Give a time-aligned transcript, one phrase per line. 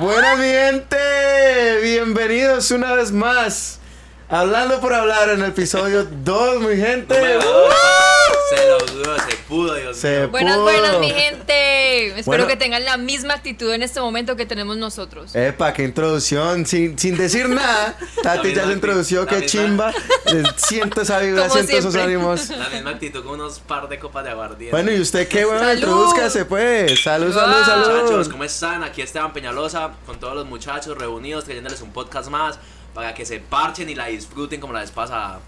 [0.00, 0.96] Buenas mi gente,
[1.82, 3.78] bienvenidos una vez más.
[4.28, 7.14] Hablando por hablar en el episodio 2, mi gente.
[7.14, 7.34] Se
[8.68, 10.28] lo dudo, se pudo, Dios Se mío.
[10.30, 10.62] Buenas, pudo.
[10.64, 12.08] buenas, mi gente.
[12.08, 12.46] Espero Bueno.
[12.46, 15.34] que tengan la misma actitud en este momento que tenemos nosotros.
[15.34, 17.96] Epa, qué introducción, sin, sin decir nada.
[18.22, 19.92] Tati ya se introdució, qué chimba.
[20.26, 22.48] Eh, Siento esa vibra, siento esos ánimos.
[22.50, 24.70] La misma actitud con unos par de copas de aguardiente.
[24.70, 25.60] Bueno, ¿y usted qué, bueno?
[25.60, 25.74] Salud.
[25.74, 27.02] Introdúzcase, pues.
[27.02, 27.60] Salud, salud, Ah.
[27.76, 28.30] Muchachos, salud.
[28.30, 28.82] ¿cómo están?
[28.84, 32.58] Aquí Esteban Peñalosa con todos los muchachos reunidos, trayéndoles un podcast más
[32.94, 35.40] para que se parchen y la disfruten como la vez pasada.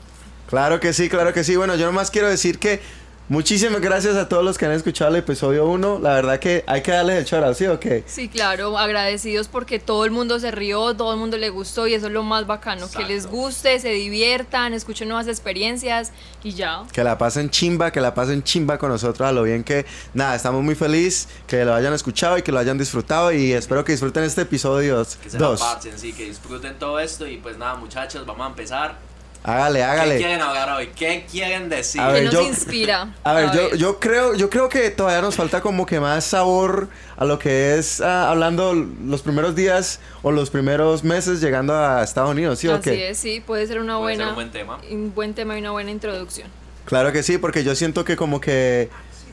[0.48, 1.56] Claro que sí, claro que sí.
[1.56, 2.80] Bueno, yo nomás quiero decir que
[3.28, 5.98] muchísimas gracias a todos los que han escuchado el episodio 1.
[6.00, 8.05] La verdad que hay que darles el chorro, ¿sí o qué?
[8.06, 11.95] Sí, claro, agradecidos porque todo el mundo se rió, todo el mundo le gustó y
[11.95, 13.09] eso es lo más bacano, que Exacto.
[13.09, 16.84] les guste, se diviertan, escuchen nuevas experiencias y ya.
[16.92, 20.34] Que la pasen chimba, que la pasen chimba con nosotros, a lo bien que, nada,
[20.34, 23.92] estamos muy felices, que lo hayan escuchado y que lo hayan disfrutado y espero que
[23.92, 25.60] disfruten este episodio Que se la 2.
[25.60, 29.08] parchen, sí, que disfruten todo esto y pues nada, muchachos, vamos a empezar.
[29.44, 30.17] Hágale, ¿Qué hágale.
[30.19, 30.89] quieren hablar hoy?
[30.94, 32.00] ¿Qué quieren decir?
[32.00, 33.14] A ver, nos yo- inspira.
[33.25, 36.89] A ver, yo, yo creo, yo creo que todavía nos falta como que más sabor
[37.17, 42.03] a lo que es ah, hablando los primeros días o los primeros meses llegando a
[42.03, 43.11] Estados Unidos, ¿sí o Así qué?
[43.11, 44.78] es, sí, puede ser una Puede ser buena, un buen tema.
[44.91, 46.48] un buen tema y una buena introducción.
[46.84, 48.91] Claro que sí, porque yo siento que como que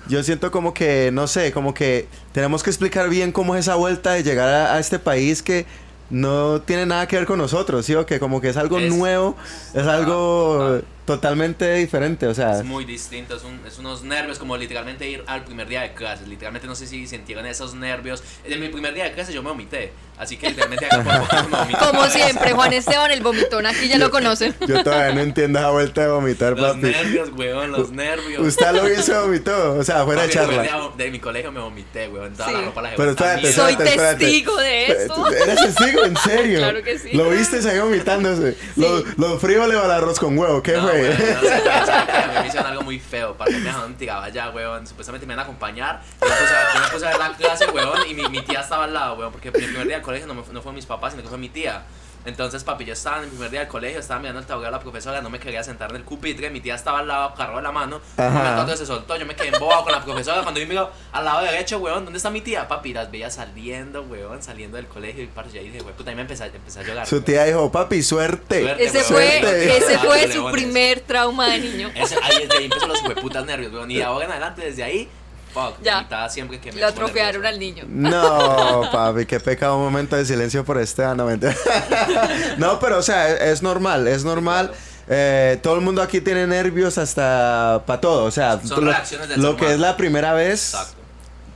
[0.07, 3.75] yo siento como que no sé, como que tenemos que explicar bien cómo es esa
[3.75, 5.65] vuelta de llegar a, a este país que
[6.09, 8.93] no tiene nada que ver con nosotros, ¿sí o que como que es algo Es-
[8.93, 9.35] nuevo,
[9.73, 10.85] es algo total.
[11.05, 15.23] Totalmente diferente, o sea, Es muy distinto, es, un- es unos nervios como literalmente ir
[15.27, 16.27] al primer día de clases.
[16.27, 18.23] Literalmente no sé si sintieron esos nervios.
[18.43, 19.93] En mi primer día de clases yo me vomité.
[20.17, 21.77] Así que literalmente me.
[21.77, 24.55] Como siempre, Juan Esteban el vomitón, aquí ya lo conocen.
[24.65, 26.81] yo todavía no entiendo esa vuelta de vomitar, Los papi.
[26.87, 28.41] nervios, weón, los nervios.
[28.47, 30.63] Usted lo hizo vomitó, o sea, fuera de Papi, charla.
[30.63, 32.33] día de mi colegio me vomité, weón.
[32.33, 32.53] Toda Sí.
[32.53, 33.53] la ropa la Pero espérate.
[33.53, 34.25] Soy espérate, espérate.
[34.25, 35.27] testigo de eso.
[35.31, 36.03] ¿Eres testigo?
[36.05, 36.59] ¿En serio?
[36.59, 37.09] Claro que sí.
[37.11, 38.57] ¿Lo viste se vomitándose?
[38.77, 40.94] Lo, lo frío le va al arroz con huevo, ¿qué No, fue?
[42.33, 43.35] mí me hicieron algo muy feo.
[43.35, 44.87] Para que me dejaron tirado allá, weón.
[44.87, 46.01] Supuestamente me iban a acompañar.
[46.21, 48.07] Yo me puse a, yo me puse a ver la clase, weón.
[48.07, 49.31] Y mi, mi tía estaba al lado, weón.
[49.31, 51.37] Porque mi primer día del colegio no, me, no fue mis papás, sino que fue
[51.37, 51.83] mi tía.
[52.25, 54.77] Entonces, papi, yo estaba en mi primer día del colegio, estaba mirando el tablero de
[54.77, 57.61] la profesora, no me quería sentar en el pupitre, mi tía estaba al lado, cargó
[57.61, 60.89] la mano, otro se soltó, yo me quedé embobado con la profesora, cuando yo miro
[61.11, 62.67] al lado derecho, weón, ¿dónde está mi tía?
[62.67, 66.15] Papi, las veía saliendo, weón, saliendo del colegio, y parce, ahí dije, weón, puta, ahí
[66.15, 67.05] me empecé, empecé a llorar.
[67.07, 67.25] Su weón.
[67.25, 68.61] tía dijo, papi, suerte.
[68.61, 68.83] Suerte.
[68.85, 69.05] Ese weón.
[69.07, 69.77] fue, Suerte.
[69.77, 71.91] ese fue su primer trauma de niño.
[71.95, 73.91] Ese- ahí desde ahí empezó los hueputas nervios, weón.
[73.91, 75.09] Y ahora en adelante, desde ahí,
[75.55, 75.95] fuck, Ya.
[75.95, 77.47] vomitaba siempre que me Lo nervioso.
[77.47, 77.85] al niño.
[77.87, 79.77] No, papi, qué pecado.
[79.77, 81.03] Un momento de silencio por este.
[81.15, 81.15] No,
[82.57, 84.71] no, pero o sea, es, es normal, es normal.
[85.07, 88.25] Eh, todo el mundo aquí tiene nervios hasta para todo.
[88.25, 88.91] O sea, Son lo,
[89.27, 90.95] del lo que es la primera vez, Exacto.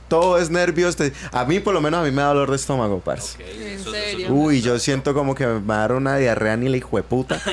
[0.08, 0.94] todo es nervios.
[0.96, 3.36] te- a mí, por lo menos, a mí me da dolor de estómago, parce.
[3.72, 4.28] ¿En serio?
[4.32, 7.02] Uy, yo siento como que me va a dar una diarrea ni la hijo de
[7.02, 7.40] puta.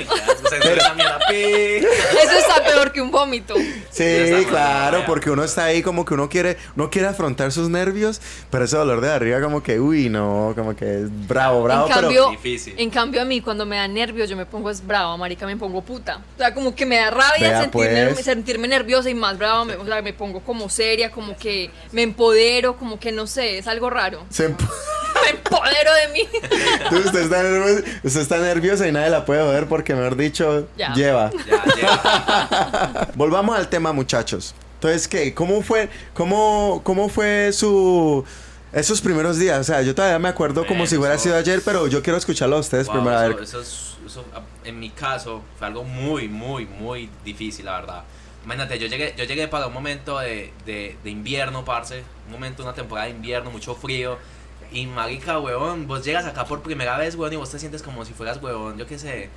[1.30, 3.56] Eso está peor que un vómito.
[3.90, 8.22] Sí, claro, porque uno está ahí como que uno quiere, uno quiere afrontar sus nervios,
[8.50, 11.94] pero ese dolor de arriba como que, uy, no, como que es bravo, bravo, en
[11.94, 12.76] cambio, Difícil.
[12.78, 15.58] en cambio a mí cuando me da nervios yo me pongo es brava, marica, me
[15.58, 16.22] pongo puta.
[16.36, 18.26] O sea, como que me da rabia Vea, sentirme, pues.
[18.26, 22.04] sentirme nerviosa y más brava, me, o sea, me pongo como seria, como que me
[22.04, 24.26] empodero, como que no sé, es algo raro.
[24.36, 24.56] pero se
[25.24, 26.28] Me empodero de mí.
[26.90, 30.68] Tú, usted, está nerviosa, usted está nerviosa y nadie la puede joder porque, mejor dicho,
[30.78, 30.94] Ya.
[30.94, 31.32] lleva.
[31.48, 33.08] Ya, ya.
[33.16, 34.54] Volvamos al tema, muchachos.
[34.76, 35.34] Entonces, ¿qué?
[35.34, 38.24] ¿Cómo fue, cómo, cómo fue su...
[38.74, 41.62] Esos primeros días, o sea, yo todavía me acuerdo como si hubiera eso- sido ayer,
[41.64, 43.18] pero yo quiero escucharlo a ustedes Wow, primero.
[43.18, 47.10] A eso, ver, eso es- eso, ah, en mi caso fue algo muy, muy, muy
[47.24, 48.04] difícil, la verdad.
[48.44, 52.04] Imagínate, yo llegué, yo llegué para un momento de, de, de invierno, parce.
[52.28, 54.18] Un momento, una temporada de invierno, mucho frío.
[54.72, 58.04] Y marica, weón, vos llegas acá por primera vez, weón, y vos te sientes como
[58.06, 59.30] si fueras, weón, yo qué sé.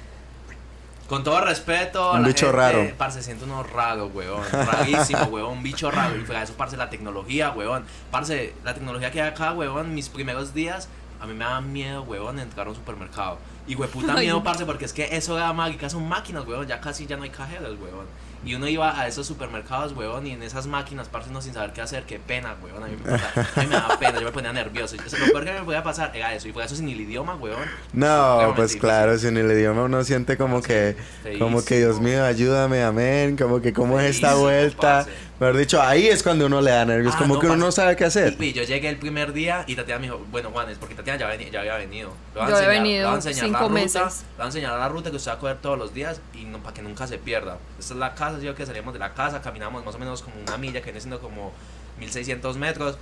[1.09, 2.93] Con todo respeto, a Un la bicho gente, raro.
[2.97, 4.45] Parce, siento uno raro, weón.
[4.53, 5.59] Rarísimo, weón.
[5.59, 6.17] Un bicho raro.
[6.17, 7.85] Y fuera de eso, parce, la tecnología, weón.
[8.13, 10.89] Parce, la tecnología que hay acá, weón, mis primeros días,
[11.21, 13.39] a mí me da miedo, weón, entrar a un supermercado.
[13.67, 16.67] Y puta Ay, miedo, parce, porque es que eso da mágica, son máquinas, weón.
[16.69, 18.07] Ya casi ya no hay cajeros, weón.
[18.45, 21.73] Y uno iba a esos supermercados, weón, y en esas máquinas, parce, no sin saber
[21.75, 22.83] qué hacer, qué pena, weón.
[22.83, 24.97] A mí me, pasa- a mí me daba pena, yo me ponía nervioso.
[24.97, 26.49] Eso, lo peor que me podía pasar era eso.
[26.49, 27.59] Y fue eso sin el idioma, weón.
[27.93, 30.97] No, pues claro, si en el idioma uno siente como que,
[31.39, 31.79] como que.
[31.81, 34.81] Dios mío, ayúdame, amén, como que cómo es esta vuelta.
[34.81, 35.11] parce.
[35.41, 37.73] Mejor dicho, ahí es cuando uno le da nervios, Ah, como no, que uno no
[37.73, 38.37] sabe qué hacer.
[38.39, 41.19] Y yo llegué el primer día y Tatiana me dijo, bueno Juan, es porque Tatiana
[41.19, 42.11] ya, veni- ya había venido.
[42.35, 43.95] A Yo había enseñar- venido le voy a enseñar cinco la ruta, meses.
[44.23, 46.45] Le voy a enseñar la ruta que usted va a coger todos los días y
[46.45, 47.57] no, para que nunca se pierda.
[47.79, 50.37] Esta es la casa, yo que salimos de la casa, caminamos más o menos como
[50.47, 51.53] una milla, que viene siendo como
[51.99, 52.99] 1600 metros.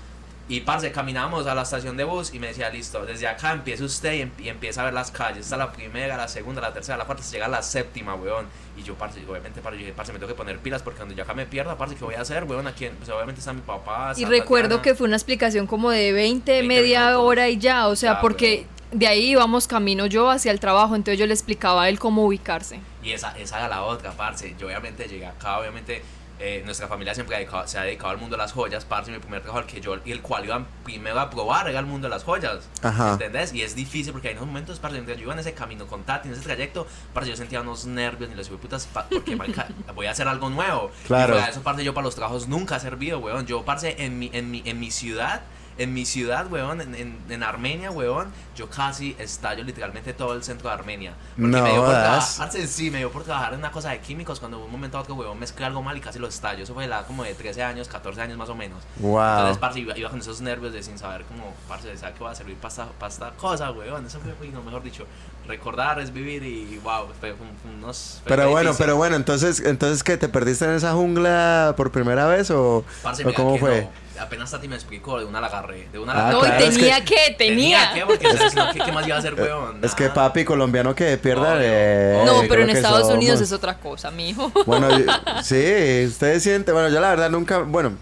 [0.51, 3.85] Y parce, caminábamos a la estación de bus y me decía, listo, desde acá empieza
[3.85, 5.41] usted y, em- y empieza a ver las calles.
[5.45, 8.47] Está la primera, la segunda, la tercera, la cuarta, se llega a la séptima, weón.
[8.77, 11.15] Y yo, parce, obviamente, parce, yo dije, parce, me tengo que poner pilas porque cuando
[11.15, 12.67] yo acá me pierda, parce, ¿qué voy a hacer, weón?
[12.67, 14.15] Aquí, pues obviamente está mi papá.
[14.17, 14.83] Y recuerdo Tatiana.
[14.83, 17.27] que fue una explicación como de 20, 20 media minutos.
[17.27, 20.97] hora y ya, o sea, Ya, porque de ahí íbamos camino yo hacia el trabajo,
[20.97, 22.81] entonces yo le explicaba a él cómo ubicarse.
[23.03, 24.55] Y esa, esa era la otra, parce.
[24.59, 26.03] Yo obviamente llegué acá, obviamente
[26.41, 29.11] eh, nuestra familia siempre ha dedicado- se ha dedicado al mundo de las joyas, parce.
[29.11, 31.87] Mi primer trabajo, el que yo, y el cual iba primero a probar, era el
[31.87, 32.69] mundo de las joyas.
[32.83, 33.13] Ajá.
[33.13, 33.53] ¿Entendés?
[33.53, 36.05] Y es difícil porque hay unos momentos, parce, mientras yo iba en ese camino con
[36.05, 39.37] Tati, en ese trayecto, parce, yo sentía unos nervios, ni los putas, porque
[39.95, 40.91] voy a hacer algo nuevo.
[41.07, 41.39] Claro.
[41.39, 43.47] Y de eso, parce, yo para los trabajos nunca he servido, weón.
[43.47, 45.43] Yo, parce, en mi, en mi, en mi ciudad,
[45.79, 50.43] en mi ciudad, weón, en, en, en Armenia, weón, yo casi estallo literalmente todo el
[50.43, 51.15] centro de Armenia.
[51.37, 54.01] Porque No me dio por trabajar, sí, me dio por trabajar en una cosa de
[54.01, 56.65] químicos cuando un momento a otro, weón, mezclé algo mal y casi lo estallo.
[56.65, 58.83] Eso fue la como de 13 años, 14 años más o menos.
[58.97, 59.21] Wow.
[59.21, 62.33] Entonces, parce, iba, iba con esos nervios de sin saber cómo, parce, ¿sabes qué va
[62.33, 64.05] a servir para esta, pa' esta cosa, weón?
[64.05, 65.07] Eso fue, no, mejor dicho,
[65.49, 68.21] recordar es vivir y, wow, fue, fue- fue unos...
[68.23, 68.85] fue- Pero bueno, difícil.
[68.87, 70.17] pero bueno, entonces, entonces ¿qué?
[70.17, 73.83] ¿Te perdiste en esa jungla por primera vez o, Parce, o cómo fue?
[73.83, 74.09] no.
[74.21, 76.57] Apenas Tati me explicó, de una la agarré, de una la Ah, no, agarré.
[76.57, 77.93] claro, es tenía que, tenía.
[77.95, 78.53] que, porque ¿sabes?
[78.53, 79.79] No, ¿qué, qué más iba a hacer, weón?
[79.85, 81.61] Es que papi colombiano que pierda Obvio.
[81.63, 84.51] eh, No, pero en Estados Unidos es otra cosa, mijo.
[84.67, 85.05] Bueno, yo-
[85.45, 87.93] sí, ustedes sienten, bueno, yo la verdad nunca, bueno,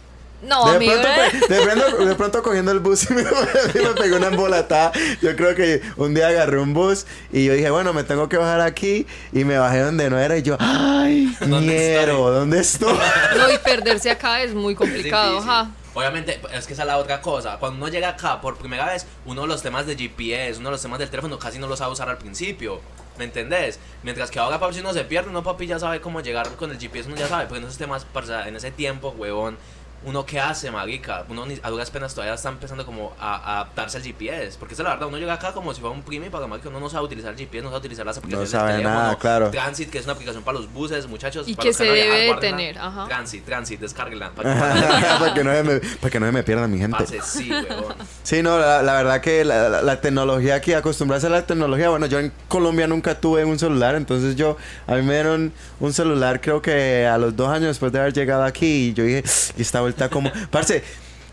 [0.43, 0.93] No, de, amigo.
[0.93, 3.23] pronto, pues, de, pronto, de pronto cogiendo el bus y me,
[3.75, 4.93] me pegó una embolatada.
[5.23, 8.37] Yo creo que un día agarré un bus y yo dije, bueno, me tengo que
[8.37, 12.97] bajar aquí y me bajé donde no era y yo, ay, ¿Dónde ñero, ¿dónde estoy?
[13.37, 15.71] No, y perderse acá es muy complicado, ajá.
[15.95, 17.57] Obviamente, es que esa es la otra cosa.
[17.57, 20.73] Cuando uno llega acá por primera vez, uno de los temas de GPS, uno de
[20.73, 22.83] los temas del teléfono, casi no lo sabe usar al principio.
[23.17, 23.79] ¿Me entendés?
[24.03, 26.71] Mientras que ahora, papi, si uno se pierde, uno, papi, ya sabe cómo llegar con
[26.71, 27.47] el GPS, uno ya sabe.
[27.47, 28.07] Porque en esos temas,
[28.47, 29.57] en ese tiempo, huevón,
[30.05, 31.25] uno qué hace, marica.
[31.29, 34.57] Uno ni- a duras penas todavía está empezando como a, a adaptarse al GPS.
[34.59, 36.47] Porque esa es la verdad, uno llega acá como si fuera un primo y para
[36.47, 39.01] marica, uno no sabe utilizar el GPS, no sabe utilizar las aplicaciones sabe del teléfono.
[39.03, 39.51] nada, claro.
[39.51, 41.49] Transit, que es una aplicación para los buses, muchachos.
[41.49, 43.07] Y para que los se debe tener, ajá.
[43.07, 44.31] Transit, Transit, descárguenla.
[44.31, 44.61] para que-
[45.19, 46.97] para, que no se me, para que no se me pierda mi gente.
[46.97, 47.95] Parce, sí, huevón.
[48.23, 51.89] Sí, no, la, la verdad que la, la- la tecnología aquí, acostumbrarse a la tecnología,
[51.89, 54.57] bueno, yo en Colombia nunca tuve un celular, entonces yo,
[54.87, 58.13] a mí me dieron un celular creo que a los dos años después de haber
[58.13, 59.25] llegado aquí y yo dije,
[59.57, 60.83] y esta vuelta como, parce,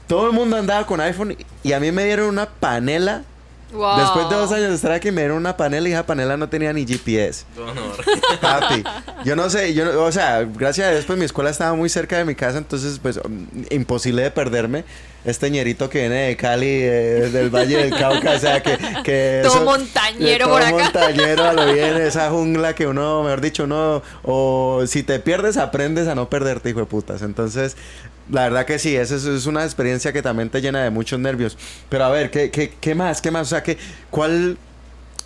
[0.08, 3.24] todo el mundo andaba con iPhone y a mí me dieron una panela,
[3.72, 3.98] Wow.
[4.02, 6.48] después de dos años de estar aquí me dieron una panela y esa panela no
[6.48, 7.44] tenía ni GPS.
[7.58, 7.96] Honor.
[8.40, 8.84] Papi,
[9.26, 11.90] yo no sé, yo, no- o sea, gracias a Dios, pues mi escuela estaba muy
[11.90, 13.20] cerca de mi casa, entonces, pues,
[13.72, 14.84] imposible de perderme.
[15.26, 18.78] Este ñerito que viene de Cali, eh, del Valle del Cauca, o sea, que...
[19.04, 20.72] que Todo eso- montañero todo por acá.
[20.84, 25.58] montañero a lo bien, esa jungla que uno, mejor dicho, uno, o si te pierdes,
[25.58, 27.22] aprendes a no perderte, hijo de putas.
[27.24, 27.76] Entonces,
[28.30, 31.58] la verdad que sí, esa es, una experiencia que también te llena de muchos nervios.
[31.90, 33.22] Pero a ver, ¿qué, qué, qué más?
[33.22, 33.48] ¿Qué más?
[33.48, 33.78] O sea, que,
[34.10, 34.58] ¿cuál...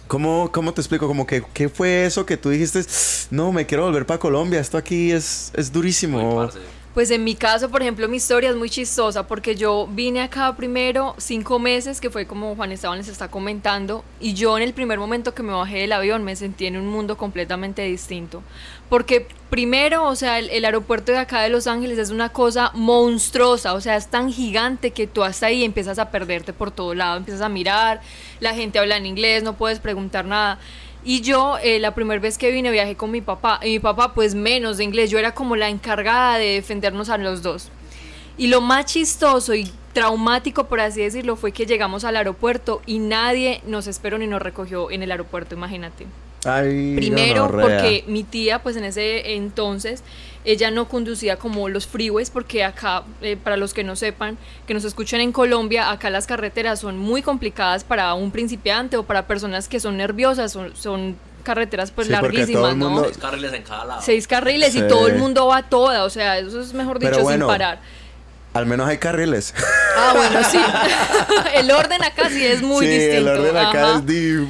[0.08, 1.06] ¿Cómo, ¿Cómo te explico?
[1.06, 2.82] Como que, ¿qué fue eso que tú dijiste?
[3.30, 4.62] No, me quiero volver para Colombia.
[4.62, 6.50] Esto aquí es, es durísimo.
[6.98, 10.56] Pues en mi caso, por ejemplo, mi historia es muy chistosa porque yo vine acá
[10.56, 14.74] primero cinco meses, que fue como Juan Esteban les está comentando, y yo en el
[14.74, 18.42] primer momento que me bajé del avión me sentí en un mundo completamente distinto.
[18.90, 23.76] Porque primero, o sea, el, aeropuerto de acá de Los Ángeles es una cosa monstruosa,
[23.76, 27.18] o sea, es tan gigante que tú hasta ahí empiezas a perderte por todo lado,
[27.18, 28.02] empiezas a mirar,
[28.40, 30.58] la gente habla en inglés, no puedes preguntar nada.
[31.08, 33.62] Y yo, eh, la primera vez que vine, viajé con mi papá.
[33.64, 35.10] Y mi papá, pues menos de inglés.
[35.10, 37.70] Yo era como la encargada de defendernos a los dos.
[38.38, 43.00] Y lo más chistoso y traumático, por así decirlo, fue que llegamos al aeropuerto y
[43.00, 46.06] nadie nos esperó ni nos recogió en el aeropuerto, imagínate.
[46.44, 47.78] Ay, Primero, gonorrea.
[47.78, 50.04] porque mi tía, pues en ese entonces,
[50.48, 54.74] ella no conducía como los freeways, porque acá, eh, para los que no sepan, que
[54.74, 59.28] nos escuchan en Colombia, acá las carreteras son muy complicadas para un principiante o para
[59.28, 62.90] personas que son nerviosas, son, son carreteras pues Sí, larguísimas, ¿no?
[62.90, 64.02] mundo- Seis carriles en cada lado.
[64.02, 64.80] Seis carriles Sí.
[64.80, 67.46] y todo el mundo va a toda, o sea, eso es mejor dicho bueno.
[67.46, 67.80] sin parar.
[68.58, 69.54] Al menos hay carriles.
[69.96, 70.60] Ah, bueno, sí.
[71.54, 73.18] el orden acá sí es muy sí, distinto.
[73.18, 73.98] el orden acá ajá.
[73.98, 74.04] es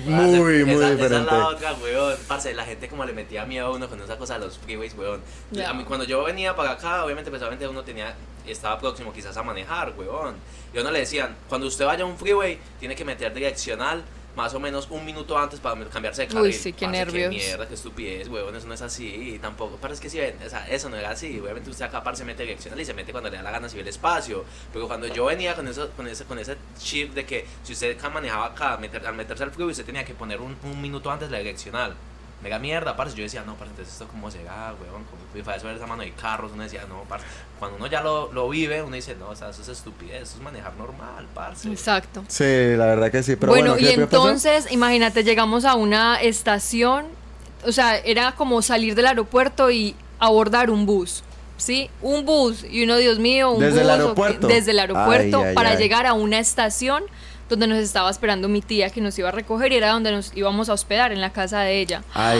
[0.05, 1.17] muy, esa- muy esa diferente.
[1.17, 2.15] es la otra, weón.
[2.27, 4.93] Parce, la gente como le metía miedo a uno con esa cosa de los freeways,
[4.97, 5.21] weón.
[5.51, 5.69] Ya.
[5.69, 9.35] A mí, cuando yo venía para acá, obviamente, pues obviamente uno tenía, estaba próximo quizás
[9.35, 10.35] a manejar, weón.
[10.73, 14.03] Y a uno le decían, cuando usted vaya a un freeway, tiene que meter direccional
[14.37, 16.53] más o menos un minuto antes para cambiarse de Uy, carril.
[16.53, 17.29] sí, qué Parce, nervios.
[17.31, 19.75] Qué mierda, qué estupidez, weón, eso no es así, tampoco.
[19.77, 21.39] Parece que si ven, o sea, eso no era así.
[21.39, 23.75] Obviamente usted acá parce, mete direccional y se mete cuando le da la gana si
[23.75, 24.45] ve el espacio.
[24.71, 27.99] Pero cuando yo venía con eso, con ese, con ese chip de que si usted
[28.13, 31.29] manejaba acá, meter- al meterse al freeway, usted tenía que poner un, un minuto antes
[31.31, 31.95] la direccional.
[32.43, 33.15] Mega mierda, parce.
[33.15, 35.03] Yo decía, no, parce, entonces esto cómo será, weón.
[35.35, 37.25] Y fue eso ver esa mano de carros, uno decía, no, parce.
[37.59, 40.37] Cuando uno ya lo, lo vive, uno dice, no, o sea, eso es estupidez, eso
[40.37, 41.69] es manejar normal, parce.
[41.71, 42.23] Exacto.
[42.27, 42.43] Sí,
[42.75, 43.35] la verdad que sí.
[43.35, 47.05] Pero bueno, bueno, y entonces, imagínate, llegamos a una estación,
[47.65, 51.23] o sea, era como salir del aeropuerto y abordar un bus.
[51.59, 51.89] ¿Sí?
[52.03, 52.63] Un bus.
[52.69, 53.95] Y uno, Dios mío, un ¿Desde el bus.
[53.95, 54.47] qué- aeropuerto?
[54.47, 55.77] Desde el aeropuerto Ay, ay, para ay.
[55.77, 57.03] llegar a una estación
[57.49, 60.31] donde nos estaba esperando mi tía que nos iba a recoger y era donde nos
[60.35, 62.03] íbamos a hospedar, en la casa de ella.
[62.13, 62.39] Ay,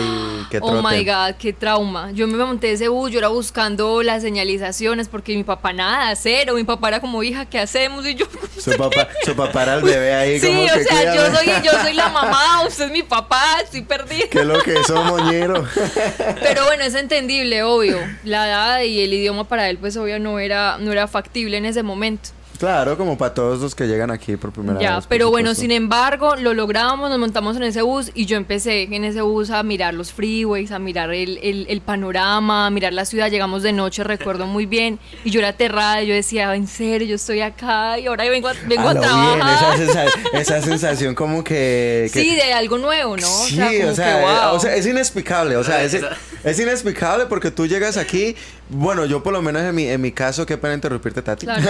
[0.50, 1.04] qué Oh my trote.
[1.04, 2.10] god, qué trauma.
[2.12, 6.54] Yo me monté ese bus, yo era buscando las señalizaciones porque mi papá nada, cero.
[6.54, 8.06] Mi papá era como, hija, ¿qué hacemos?
[8.06, 8.26] Y yo,
[8.58, 11.46] Su papá, su papá era el bebé ahí sí, como o que sea, yo soy,
[11.64, 14.26] yo soy la mamá, usted es mi papá, estoy perdida.
[14.30, 15.66] ¿Qué es lo que es moñero?
[16.42, 17.98] Pero bueno, es entendible, obvio.
[18.24, 21.66] La edad y el idioma para él, pues obvio no era, no era factible en
[21.66, 22.30] ese momento.
[22.58, 25.04] Claro, como para todos los que llegan aquí por primera Ya, vez.
[25.04, 28.82] por pero bueno, sin embargo, lo logramos, nos montamos en ese bus y yo empecé
[28.82, 32.92] en ese bus a mirar los freeways, a mirar el, el, el panorama, a mirar
[32.92, 33.30] la ciudad.
[33.30, 37.14] Llegamos de noche, recuerdo muy bien, y yo era aterrada, yo decía, en serio, yo
[37.14, 39.80] estoy acá y ahora vengo a, vengo A a, lo bien, trabajar.
[39.80, 42.10] esa, sensa- esa sensación como que...
[42.12, 43.26] que- Sí, de algo nuevo, ¿no?
[43.26, 44.54] Sí, o sea, que, eh, wow.
[44.56, 45.96] o sea, es inexplicable, o sea, es,
[46.42, 48.34] es inexplicable porque tú llegas aquí,
[48.70, 51.46] bueno, yo por lo menos en mi, en mi caso, qué pena interrumpirte, Tati.
[51.46, 51.62] Claro.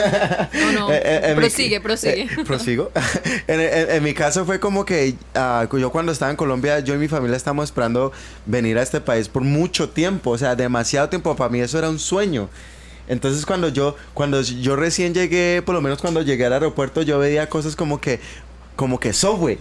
[0.52, 0.92] No, no.
[0.92, 2.22] Eh, eh, mi- prosigue, prosigue.
[2.22, 2.90] eh, prosigo.
[3.46, 6.94] en, en- en mi caso fue como que ah, yo cuando estaba en Colombia, yo
[6.94, 8.12] y mi familia estábamos esperando
[8.46, 11.34] venir a este país por mucho tiempo, o sea, demasiado tiempo.
[11.36, 12.48] Para mí eso era un sueño.
[13.08, 17.18] Entonces cuando yo, cuando yo recién llegué, por lo menos cuando llegué al aeropuerto, yo
[17.18, 18.20] veía cosas como que,
[18.76, 19.58] como que Subway.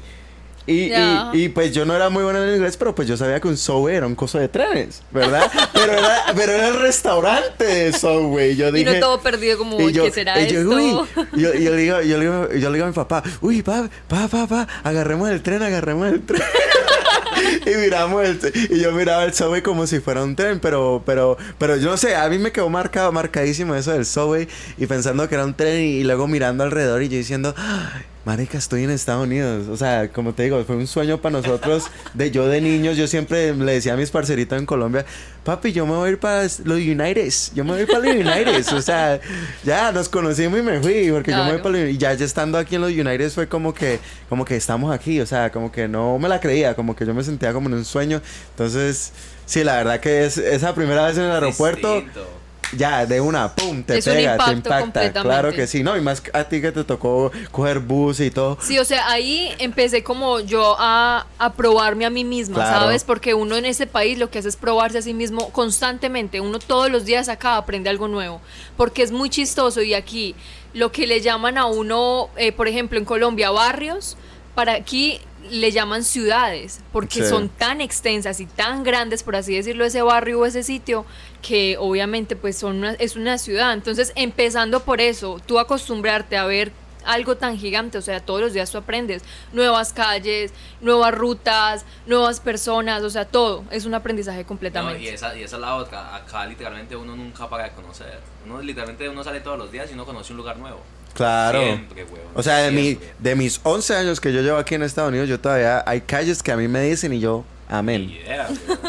[0.68, 3.40] Y, y, y, pues yo no era muy bueno en inglés, pero pues yo sabía
[3.40, 5.50] que un Subway era un coso de trenes, ¿verdad?
[5.74, 8.58] pero, era, pero era el restaurante de Subway.
[8.58, 10.76] Yo y dije, no todo perdido como, y yo, ¿qué será y yo, esto?
[10.76, 12.94] uy, y yo, y yo le digo, yo le digo, yo le digo a mi
[12.94, 16.42] papá, uy, pa, pa, pa, pa, agarremos el tren, agarremos el tren.
[17.66, 21.38] y miramos el y yo miraba el subway como si fuera un tren, pero, pero,
[21.58, 25.30] pero yo no sé, a mí me quedó marcado, marcadísimo eso del subway y pensando
[25.30, 28.84] que era un tren y, y luego mirando alrededor y yo diciendo, "Ay, Marica, estoy
[28.84, 29.70] en Estados Unidos.
[29.70, 31.86] O sea, como te digo, fue un sueño para nosotros.
[32.14, 35.06] De yo de niños, yo siempre le decía a mis parceritos en Colombia,
[35.46, 37.32] papi, yo me voy a ir para los United.
[37.56, 38.76] Yo me voy a ir para los United.
[38.76, 39.22] O sea,
[39.64, 41.10] ya nos conocimos y me fui.
[41.10, 43.48] Porque yo me voy para los Y ya, ya estando aquí en los United fue
[43.48, 45.22] como que, como que estamos aquí.
[45.22, 46.76] O sea, como que no me la creía.
[46.76, 48.22] Como que yo me sentía como en un sueño.
[48.50, 49.14] Entonces,
[49.46, 52.02] sí, la verdad que es esa primera vez en el aeropuerto.
[52.02, 52.28] Distinto.
[52.76, 55.12] Ya, de una, pum, te Es un pega, te impacta.
[55.12, 55.96] Claro que sí, ¿no?
[55.96, 58.58] Y más a ti que te tocó coger bus y todo.
[58.62, 62.80] Sí, o sea, ahí empecé como yo a, a probarme a mí misma, Claro.
[62.82, 63.04] ¿sabes?
[63.04, 66.42] Porque uno en ese país lo que hace es probarse a sí mismo constantemente.
[66.42, 68.42] Uno todos los días acá aprende algo nuevo.
[68.76, 70.36] Porque es muy chistoso y aquí
[70.74, 74.18] lo que le llaman a uno, eh, por ejemplo, en Colombia, barrios,
[74.56, 75.22] para aquí
[75.52, 77.30] le llaman ciudades, porque Sí.
[77.30, 81.06] son tan extensas y tan grandes, por así decirlo, ese barrio o ese sitio,
[81.42, 83.74] que obviamente pues son una- es una ciudad.
[83.74, 86.72] Entonces, empezando por eso, tú acostumbrarte a ver
[87.06, 89.22] algo tan gigante, o sea, todos los días tú aprendes
[89.54, 90.52] nuevas calles,
[90.82, 95.02] nuevas rutas, nuevas personas, o sea, todo, es un aprendizaje No, completamente.
[95.04, 96.14] y, esa, y esa es la otra.
[96.16, 98.20] Acá literalmente uno nunca para de conocer.
[98.46, 100.82] Uno literalmente uno sale todos los días y uno conoce un lugar nuevo.
[101.18, 101.62] Claro.
[101.62, 104.84] Siempre, weón, O sea, de, mi, de mis 11 años que yo llevo aquí en
[104.84, 108.16] Estados Unidos, yo todavía hay calles que a mí me dicen y yo, amén.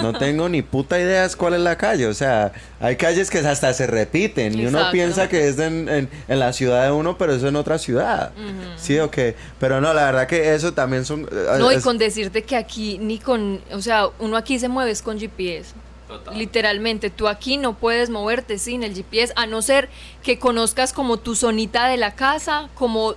[0.03, 2.07] No tengo ni puta idea de cuál es la calle.
[2.07, 6.09] O sea, hay calles que hasta se repiten y uno piensa que es en, en-
[6.29, 8.33] en la ciudad de uno, pero eso es en otra ciudad.
[8.77, 9.35] Sí, o qué.
[9.59, 11.23] Pero no, la verdad que eso también son...
[11.33, 14.69] eh, No, y es- con decirte que aquí ni con, o sea, uno aquí se
[14.69, 15.73] mueve es con GPS.
[16.09, 16.37] Total.
[16.39, 19.89] Literalmente, tú aquí no puedes moverte sin el GPS, a no ser
[20.23, 23.15] que conozcas como tu zonita de la casa, como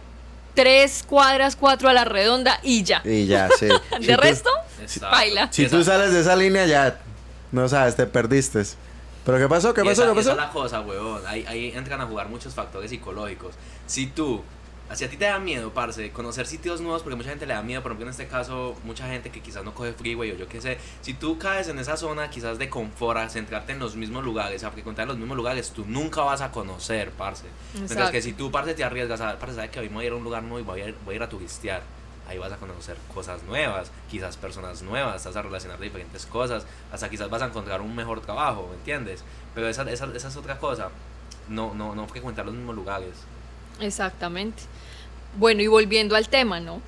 [0.54, 3.02] tres cuadras, cuatro a la redonda y ya.
[3.06, 3.68] Y ya, sí.
[4.06, 4.50] De resto,
[5.02, 5.48] baila.
[5.52, 7.00] Si tú Esa- sales de esa línea ya,
[7.54, 8.62] no sabes, te perdiste.
[9.26, 9.74] ¿Pero qué pasó?
[9.74, 10.04] ¿Qué y pasó?
[10.04, 10.42] esa, ¿Qué esa pasó?
[10.42, 11.22] es la cosa, weón.
[11.28, 13.54] Ahí, ahí entran a jugar muchos factores psicológicos.
[13.86, 14.42] Si tú,
[14.96, 17.62] si a ti te da miedo, parce, conocer sitios nuevos, porque mucha gente le da
[17.62, 20.48] miedo, por ejemplo, en este caso, mucha gente que quizás no coge freeway o yo
[20.48, 20.78] qué sé.
[21.02, 24.64] Si tú caes en esa zona, quizás de confort, a centrarte en los mismos lugares,
[24.64, 27.46] a frecuentar los mismos lugares, tú nunca vas a conocer, parce.
[27.74, 28.12] Mientras Exacto.
[28.12, 30.14] que si tú, parce, te arriesgas a, parce, sabes que hoy me voy a ir
[30.14, 31.82] a un lugar nuevo y voy a ir, voy a, ir a turistear.
[32.28, 37.10] Ahí vas a conocer cosas nuevas, quizás personas nuevas, vas a relacionar diferentes cosas, hasta
[37.10, 39.24] quizás vas a encontrar un mejor trabajo, ¿me entiendes?
[39.54, 40.90] Pero esa, esa, esa es otra cosa,
[41.50, 43.16] no, no, no frecuentar los mismos lugares.
[43.82, 44.64] Exactamente.
[45.38, 46.82] Bueno, y volviendo al tema, ¿no?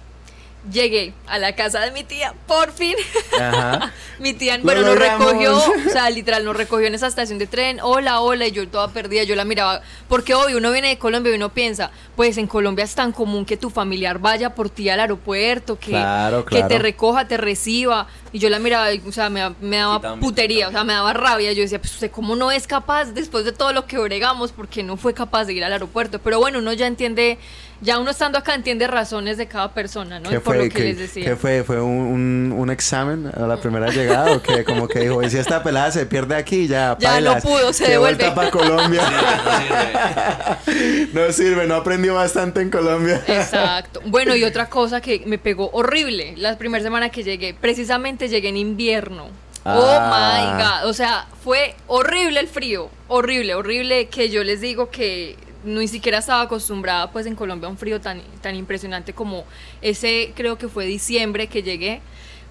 [0.71, 2.95] Llegué a la casa de mi tía, por fin.
[3.37, 3.91] Ajá.
[4.19, 7.79] mi tía, bueno, nos recogió, o sea, literal, nos recogió en esa estación de tren.
[7.81, 9.81] Hola, hola, y yo toda perdida, yo la miraba.
[10.07, 13.43] Porque hoy uno viene de Colombia y uno piensa, pues en Colombia es tan común
[13.45, 18.07] que tu familiar vaya por ti al aeropuerto, que, Claro, que te recoja, te reciba.
[18.31, 20.93] Y yo la miraba, y, o sea, me, me daba también, putería, o sea, me
[20.93, 21.51] daba rabia.
[21.51, 24.81] Yo decía, pues usted cómo no es capaz, después de todo lo que bregamos, porque
[24.81, 26.19] no fue capaz de ir al aeropuerto.
[26.19, 27.37] Pero bueno, uno ya entiende,
[27.83, 30.29] ya uno estando acá entiende razones de cada persona, ¿no?
[30.29, 30.65] Y ¿Qué por fue?
[30.65, 31.25] lo que ¿Qué, les decía.
[31.25, 31.63] qué fue?
[31.63, 34.63] ¿Fue un, un- un examen a la primera llegada o qué?
[34.63, 37.73] Como que dijo, "Y si esta pelada se pierde aquí, ya Ya no pailas, pudo,
[37.73, 38.23] se de devuelve".
[38.23, 39.01] vuelta para Colombia.
[39.03, 41.07] No sirve.
[41.13, 43.21] no sirve, no aprendió bastante en Colombia.
[43.27, 44.01] Exacto.
[44.05, 48.49] Bueno, y otra cosa que me pegó horrible la primera semana que llegué, precisamente llegué
[48.49, 49.27] en invierno.
[49.65, 49.77] Ah.
[49.79, 54.89] Oh my god, o sea, fue horrible el frío, horrible, horrible que yo les digo
[54.89, 59.45] que ni siquiera estaba acostumbrada pues en Colombia a un frío tan tan impresionante como
[59.81, 62.01] ese creo que fue diciembre que llegué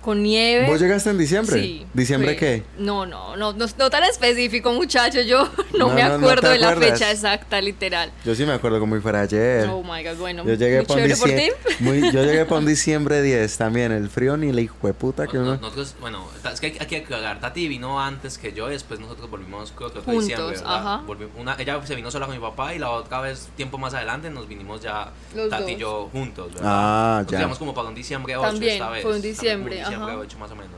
[0.02, 0.66] con nieve.
[0.66, 1.60] ¿Vos llegaste en diciembre?
[1.60, 1.86] Sí.
[1.94, 2.62] ¿Diciembre fue- qué?
[2.78, 5.20] No, no, no, no, no tan específico, muchacho.
[5.22, 8.10] Yo no, No, me no, no acuerdo de la fecha exacta, literal.
[8.24, 9.68] Yo sí me acuerdo como si fuera ayer.
[9.68, 10.44] Oh my god, bueno.
[10.44, 11.34] Yo llegué muy para un chévere por ti.
[11.34, 11.76] diciembre.
[11.80, 13.92] muy- yo llegué para un diciembre 10 también.
[13.92, 15.56] El frío ni la hijo de puta que No- uno.
[15.56, 18.98] Nosotros, bueno, es que hay, hay que aclarar, Tati vino antes que yo y después
[19.00, 20.74] nosotros volvimos, creo que otro Juntos, diciembre, ¿verdad?
[20.76, 21.02] ajá.
[21.06, 23.94] Volvi- una, ella se vino sola con mi papá y la otra vez, tiempo más
[23.94, 25.80] adelante, nos vinimos ya Los Tati y dos.
[25.80, 26.62] yo juntos, ¿verdad?
[26.64, 27.38] Ah, Nos ya.
[27.38, 29.02] íbamos como para un diciembre 8 También, esta vez.
[29.02, 30.20] fue un También diciembre, Un diciembre ajá.
[30.20, 30.70] 8 más o menos.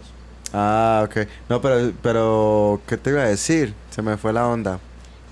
[0.53, 1.27] Ah, ok.
[1.49, 3.75] No, pero, pero, ¿qué te iba a decir?
[3.91, 4.79] Se me fue la onda.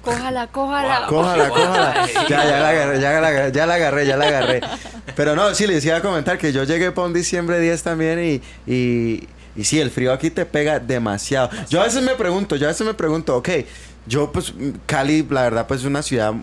[0.02, 1.06] Cójala, cójala.
[1.08, 2.06] Cójala, cójala.
[2.28, 4.60] Ya, ya la agarré, ya la agarré, ya la agarré, ya la agarré.
[5.14, 8.18] Pero no, sí, les iba a comentar que yo llegué para un diciembre 10 también
[8.24, 11.50] y, y, y sí, el frío aquí te pega demasiado.
[11.68, 13.48] Yo a veces me pregunto, yo a veces me pregunto, ok,
[14.06, 14.54] yo pues
[14.86, 16.34] Cali, la verdad, pues es una ciudad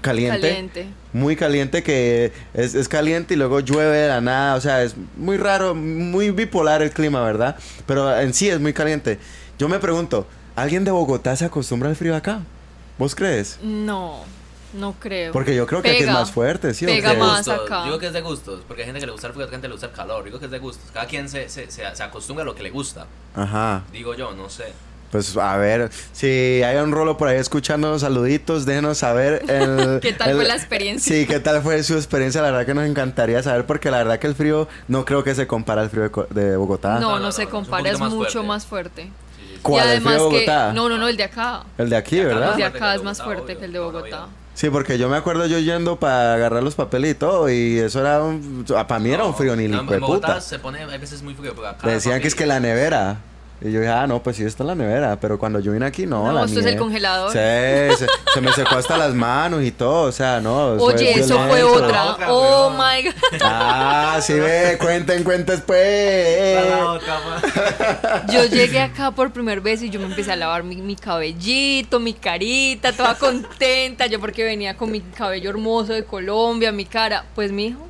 [0.00, 0.40] caliente.
[0.40, 0.86] Caliente.
[1.12, 4.54] Muy caliente que es, es caliente y luego llueve de la nada.
[4.54, 7.56] O sea, es muy raro, muy bipolar el clima, ¿verdad?
[7.86, 9.18] Pero en sí es muy caliente.
[9.58, 10.26] Yo me pregunto,
[10.56, 12.40] ¿alguien de Bogotá se acostumbra al frío acá?
[12.98, 13.58] ¿Vos crees?
[13.62, 14.24] No,
[14.74, 15.32] no creo.
[15.32, 16.84] Porque yo creo que aquí es más fuerte, ¿sí?
[16.86, 17.66] Pega más gustos.
[17.66, 17.84] acá.
[17.84, 19.68] Digo que es de gustos, porque hay gente que le gusta el frío, otra gente
[19.68, 20.24] le gusta el calor.
[20.24, 20.90] Digo que es de gustos.
[20.92, 23.06] Cada quien se, se, se, se acostumbra a lo que le gusta.
[23.34, 23.84] Ajá.
[23.92, 24.72] Digo yo, no sé.
[25.10, 26.26] Pues a ver, si
[26.62, 30.54] hay un rolo por ahí escuchando saluditos, déjenos saber el, ¿Qué tal el- fue la
[30.54, 31.14] experiencia?
[31.14, 34.18] Sí, qué tal fue su experiencia, la verdad que nos encantaría saber porque la verdad
[34.18, 36.94] que el frío no creo que se compara al frío de, Bogotá.
[36.94, 38.46] no, No, no, no, se no, compara, es más mucho fuerte.
[38.48, 39.02] más fuerte.
[39.04, 39.10] Sí,
[39.48, 39.60] sí, sí.
[39.62, 40.72] ¿Cuál, y el frío además de que Bogotá?
[40.74, 41.62] no, no, no, el de acá.
[41.78, 42.50] El de aquí, acá ¿verdad?
[42.50, 44.26] El de que acá es más fuerte obvio, que el de Bogotá.
[44.54, 48.00] Sí, porque yo me acuerdo yo yendo para agarrar los papeles y todo, y eso
[48.00, 48.64] era un.
[48.66, 50.40] Para mí era un frío ni No, en Bogotá puta.
[50.40, 51.88] se pone a veces muy frío, acá.
[51.88, 53.18] Decían que es que la nevera.
[53.60, 55.18] Y yo dije, ah, no, pues sí, está en la nevera.
[55.20, 56.24] Pero cuando yo vine aquí, no.
[56.24, 57.32] No, la esto es el congelador.
[57.32, 60.02] Sí, se, se me secó hasta las manos y todo.
[60.08, 60.76] O sea, no.
[60.78, 62.04] fue Oye, eso fue otra.
[62.04, 62.76] Otra, Oh weón.
[62.76, 63.14] my god.
[63.42, 66.68] Ah, sí, ve, cuenten, cuentes, pues.
[66.70, 68.26] La otra, ma.
[68.32, 71.98] Yo llegué acá por primera vez y yo me empecé a lavar mi, mi cabellito,
[71.98, 74.06] mi carita, toda contenta.
[74.06, 77.24] Yo porque venía con mi cabello hermoso de Colombia, mi cara.
[77.34, 77.87] Pues mi hijo,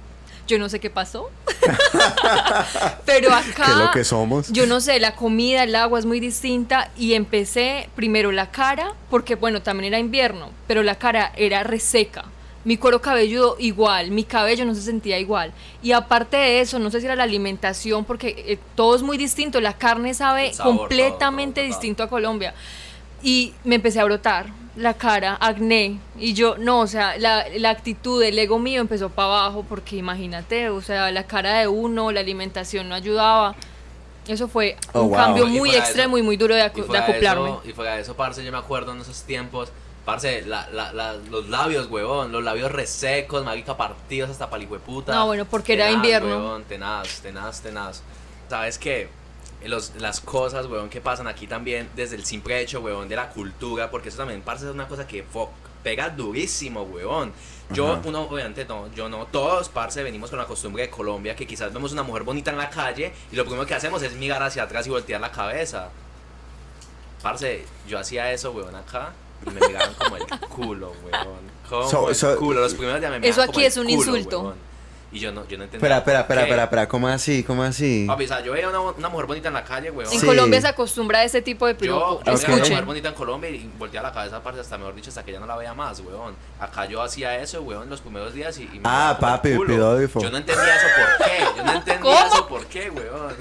[0.49, 1.31] yo no sé qué pasó.
[3.07, 3.67] Pero acá.
[3.67, 4.51] Que lo que somos.
[4.51, 8.95] Yo no sé, la comida, el agua es muy distinta y empecé primero la cara,
[9.11, 12.25] porque bueno, también era invierno, pero la cara era reseca.
[12.65, 15.53] Mi cuero cabelludo igual, mi cabello no se sentía igual.
[15.83, 19.17] Y aparte de eso, no sé si era la alimentación, porque eh, todo es muy
[19.17, 21.77] distinto, la carne sabe sabor, completamente todo, todo.
[21.77, 22.55] distinto a Colombia.
[23.23, 24.47] Y me empecé a brotar
[24.79, 25.99] la cara, acné.
[26.19, 29.97] Y yo, no, o sea, la, la actitud, el ego mío empezó para abajo, porque
[29.97, 33.55] imagínate, o sea, la cara de uno, la alimentación no ayudaba.
[34.27, 35.17] Eso fue Oh, un wow.
[35.17, 37.49] cambio muy extremo eso- y muy duro de, acu- de acoplarme.
[37.51, 39.71] eso- y fuera de eso, parce, yo me acuerdo en esos tiempos,
[40.05, 45.15] parce, la, la, la- los labios, huevón, los labios resecos, marica, partidos hasta palihueputa.
[45.15, 46.29] No, bueno, porque era Tenaz, invierno.
[46.29, 48.03] huevón, tenaz, tenaz, tenaz.
[48.51, 49.09] ¿Sabes qué?
[49.65, 53.29] Los, las cosas, huevón, que pasan aquí también desde el simple hecho, huevón, de la
[53.31, 55.25] cultura, porque eso también, parce, es una cosa que
[55.83, 57.33] pega durísimo, huevón.
[57.71, 58.01] Yo, Ajá.
[58.05, 61.73] uno, obviamente, no, yo no, todos, parce, venimos con la costumbre de Colombia, que quizás
[61.73, 64.63] vemos una mujer bonita en la calle y lo primero que hacemos es mirar hacia
[64.63, 65.91] atrás y voltear la cabeza.
[67.23, 69.13] Parce, yo hacía eso, weón, acá.
[69.47, 71.59] Y me miraban como el culo, weón.
[71.69, 72.61] Como So- el so- culo.
[72.61, 74.41] Los primeros días me Eso miraban aquí como el es un culo, insulto.
[74.43, 74.68] weón.
[75.11, 75.77] Y yo no, yo no entendía.
[75.79, 76.89] Espera, espera, espera, espera, espera.
[76.89, 77.43] ¿Cómo así?
[77.43, 78.05] ¿Cómo así?
[78.07, 80.13] Papi, o sea, yo veía una, una mujer bonita en la calle, weón.
[80.13, 80.27] En Sí.
[80.27, 82.19] Colombia se acostumbra a ese tipo de Yo, piropo.
[82.19, 82.71] yo veía una Escuchen.
[82.73, 85.41] mujer bonita en Colombia y volteaba la cabeza, parce, hasta mejor dicho, hasta que ya
[85.41, 86.35] no la veía más, weón.
[86.61, 89.39] Acá yo hacía eso, weón, los primeros días y, y me Ah, miraban como el
[89.41, 89.75] papi, culo.
[89.75, 90.21] pidógrafo.
[90.21, 91.39] Yo no entendía eso por qué.
[91.57, 92.27] Yo no entendía ¿Cómo?
[92.35, 93.35] eso por qué, weón.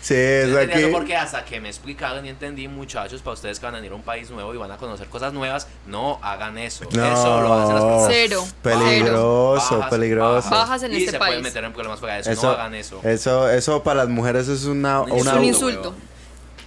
[0.00, 0.92] Sí, entendía aquí.
[0.92, 3.94] porque hasta que me explicaron y entendí, muchachos, para ustedes que van a ir a
[3.94, 6.84] un país nuevo y van a conocer cosas nuevas, no hagan eso.
[6.92, 7.04] No.
[7.12, 8.08] Eso lo hacen las personas.
[8.10, 8.44] Cero.
[8.62, 10.50] Peligroso, bajas, peligroso.
[10.50, 11.28] Bajas en y este se país.
[11.30, 12.30] pueden meter en problemas fuera de eso.
[12.30, 13.00] Eso, no hagan eso.
[13.04, 15.78] eso, eso para las mujeres es una, Un una es un insulto.
[15.78, 15.94] insulto.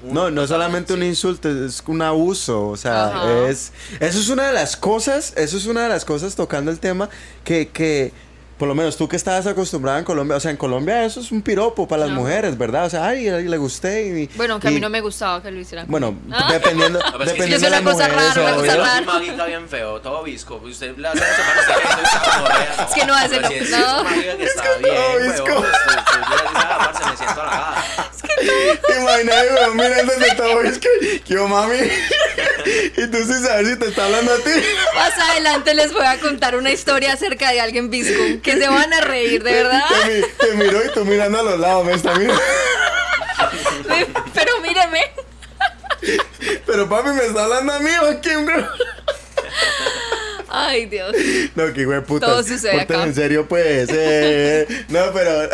[0.03, 3.47] No, no es solamente un insulto, es un abuso, o sea, Ajá.
[3.49, 6.79] es eso es una de las cosas, eso es una de las cosas tocando el
[6.79, 7.09] tema
[7.43, 8.13] que que
[8.57, 11.31] por lo menos tú que estabas acostumbrada en Colombia, o sea, en Colombia eso es
[11.31, 12.85] un piropo para las mujeres, ¿verdad?
[12.85, 15.51] O sea, ay, ay, le gusté y Bueno, que a mí no me gustaba que
[15.51, 15.87] lo hicieran.
[15.89, 16.49] Bueno, Ah.
[16.51, 19.01] dependiendo, No, pero es que dependiendo de la mujer, una cosa rara.
[19.01, 20.55] Maguita bien feo, todo visco.
[20.63, 21.19] Usted hace
[22.87, 24.09] Es que no hace Pero lo- si es- no.
[24.09, 25.45] es que está bien, todo visco.
[25.45, 27.83] pues, pues, "Ah, parce, me siento halagada".
[29.01, 30.89] Imagínate, weón, mirando desde todo, es que,
[31.25, 31.75] que yo, mami,
[32.97, 34.49] y tú sin saber si te está hablando a ti.
[34.95, 38.93] Más adelante les voy a contar una historia acerca de alguien visco que se van
[38.93, 39.83] a reír, de verdad.
[40.05, 42.41] Te, te miro y tú mirando a los lados, me está mirando.
[44.33, 45.01] Pero míreme.
[46.65, 48.67] Pero papi, ¿me está hablando a mí o quién, bro?
[50.49, 51.13] Ay, Dios.
[51.55, 52.27] No, que güey puta.
[52.27, 53.03] Todo sucede acá.
[53.03, 53.89] en serio, pues.
[53.91, 54.67] eh.
[54.89, 55.49] No, pero.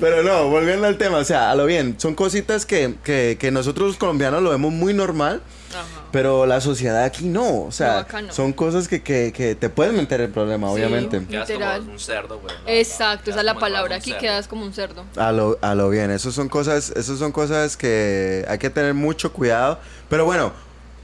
[0.00, 3.50] Pero no, volviendo al tema, o sea, a lo bien, son cositas que, que, que
[3.50, 5.99] nosotros los colombianos lo vemos muy normal, Ajá.
[6.12, 8.32] Pero la sociedad aquí no, o sea, No, acá no.
[8.32, 10.74] son cosas que, que, que te pueden meter el problema, Sí.
[10.74, 11.24] obviamente.
[11.26, 12.54] Quedas como un cerdo, güey.
[12.66, 13.96] Exacto, esa es la palabra.
[13.96, 14.20] Aquí cerdo.
[14.20, 15.04] quedas como un cerdo.
[15.16, 18.94] A lo, a lo bien, eso son cosas, eso son cosas que hay que tener
[18.94, 20.52] mucho cuidado, pero bueno,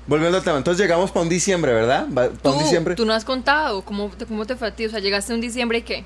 [0.06, 2.06] volviendo al tema, entonces llegamos para un diciembre, ¿verdad?
[2.14, 2.94] Para un Tú, diciembre.
[2.94, 4.86] tú no has contado cómo te, cómo te fue a ti.
[4.86, 6.04] O sea, llegaste un diciembre y qué.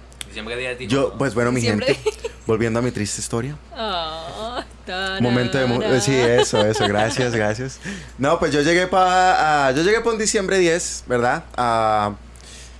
[0.88, 1.98] Yo, pues bueno, mi gente,
[2.46, 3.56] volviendo a mi triste historia.
[3.74, 4.64] Ah,
[5.20, 5.66] Momento de...
[5.66, 5.80] mo-.
[6.00, 7.78] Sí, eso, eso, gracias, gracias.
[8.18, 9.70] No, pues yo llegué para...
[9.72, 11.44] yo llegué para un diciembre 10, ¿verdad?
[11.56, 12.14] Ah,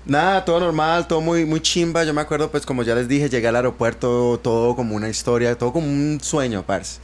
[0.05, 2.03] nada, todo normal, todo muy, muy chimba.
[2.05, 5.57] Yo me acuerdo, pues como ya les dije, llegué al aeropuerto, todo como una historia,
[5.57, 7.01] todo como un sueño, parce.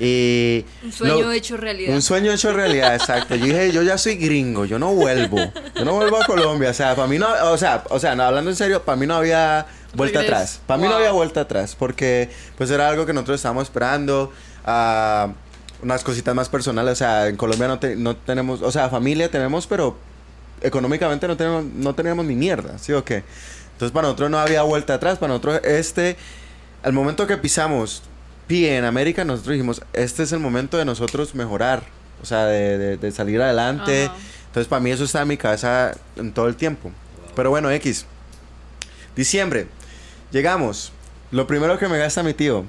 [0.00, 0.64] Y...
[0.82, 1.94] Un sueño lo- hecho realidad.
[1.94, 3.34] Un sueño hecho realidad, exacto.
[3.36, 5.38] Yo dije, yo ya soy gringo, yo no vuelvo.
[5.76, 6.70] Yo no vuelvo a Colombia.
[6.70, 9.06] O sea, para mí no, o sea, o sea, no, hablando en serio, para mí
[9.06, 10.36] no había vuelta Regreso.
[10.36, 10.60] atrás.
[10.66, 14.32] Para mí no había vuelta atrás, porque pues era algo que nosotros estábamos esperando.
[14.64, 15.32] ah,
[15.82, 19.30] unas cositas más personales, o sea, en Colombia no, te- no tenemos, o sea, familia
[19.30, 19.96] tenemos, pero
[20.60, 23.24] económicamente no tenemos, no teníamos ni mierda, ¿sí o qué?
[23.72, 26.18] Entonces para nosotros no había vuelta atrás, para nosotros este,
[26.82, 28.02] al momento que pisamos
[28.46, 31.82] pie en América, nosotros dijimos, este es el momento de nosotros mejorar,
[32.22, 34.04] o sea, de, de- de salir adelante.
[34.04, 34.14] Ajá.
[34.48, 36.90] Entonces para mí eso está en mi cabeza en todo el tiempo.
[37.34, 38.04] Pero bueno, X.
[39.16, 39.66] Diciembre.
[40.30, 40.92] Llegamos.
[41.30, 42.64] Lo primero que me gasta mi tío.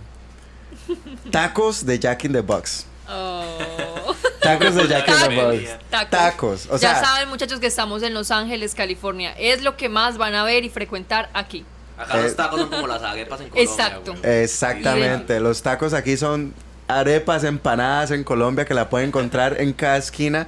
[1.31, 2.85] Tacos de Jack in the Box.
[3.09, 4.15] Oh.
[4.41, 5.69] Tacos de Jack in the Box.
[5.89, 6.09] Tacos.
[6.09, 6.67] Tacos.
[6.71, 9.33] O ya saben, muchachos, que estamos en Los Ángeles, California.
[9.37, 11.65] Es lo que más van a ver y frecuentar aquí.
[11.97, 13.71] Acá Eh, los tacos son como las arepas en Colombia.
[13.71, 14.15] Exacto.
[14.15, 14.43] güey.
[14.43, 15.39] Exactamente.
[15.39, 16.53] Los tacos aquí son
[16.87, 20.47] arepas empanadas en Colombia que la pueden encontrar en cada esquina.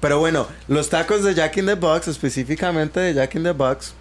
[0.00, 3.94] Pero bueno, los tacos de Jack in the Box, específicamente de Jack in the Box,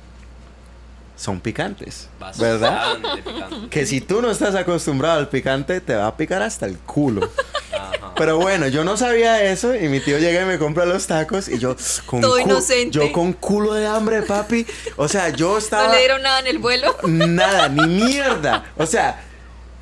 [1.16, 2.10] son picantes.
[2.38, 2.98] ¿Verdad?
[3.24, 3.70] Picante.
[3.70, 7.30] Que si tú no estás acostumbrado al picante, te va a picar hasta el culo.
[7.74, 8.14] Ajá.
[8.16, 11.48] Pero bueno, yo no sabía eso y mi tío llega y me compra los tacos
[11.50, 11.76] y yo
[12.06, 12.92] con Todo cu- inocente.
[12.92, 14.66] yo con culo de hambre, papi.
[14.96, 16.96] O sea, yo estaba No le dieron nada en el vuelo.
[17.04, 18.66] nada, ni mierda.
[18.78, 19.22] O sea,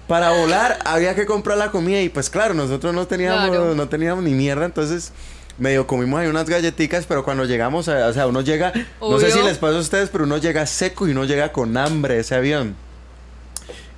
[0.08, 3.76] para volar había que comprar la comida y pues claro, nosotros no teníamos Claro.
[3.76, 5.12] no teníamos ni mierda, entonces
[5.58, 9.32] medio comimos ahí unas galletitas, pero cuando llegamos, a- o sea, uno llega, no sé
[9.32, 12.36] si les pasa a ustedes, pero uno llega seco y uno llega con hambre ese
[12.36, 12.76] avión.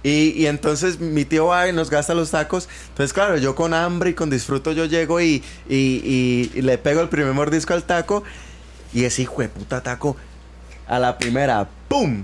[0.03, 2.69] Y, y entonces mi tío va y nos gasta los tacos.
[2.89, 6.77] Entonces, claro, yo con hambre y con disfruto yo llego y, y, y- y le
[6.77, 8.23] pego el primer mordisco al taco.
[8.93, 10.15] Y ese hijo de puta taco,
[10.87, 12.23] a la primera, ¡pum!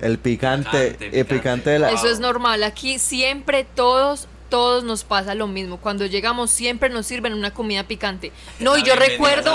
[0.00, 1.34] El picante, Picante, el picante.
[1.34, 1.90] picante de la...
[1.90, 2.62] Eso es normal.
[2.62, 5.78] Aquí siempre todos, todos nos pasa lo mismo.
[5.78, 8.32] Cuando llegamos siempre nos sirven una comida picante.
[8.58, 9.54] No, La y yo recuerdo,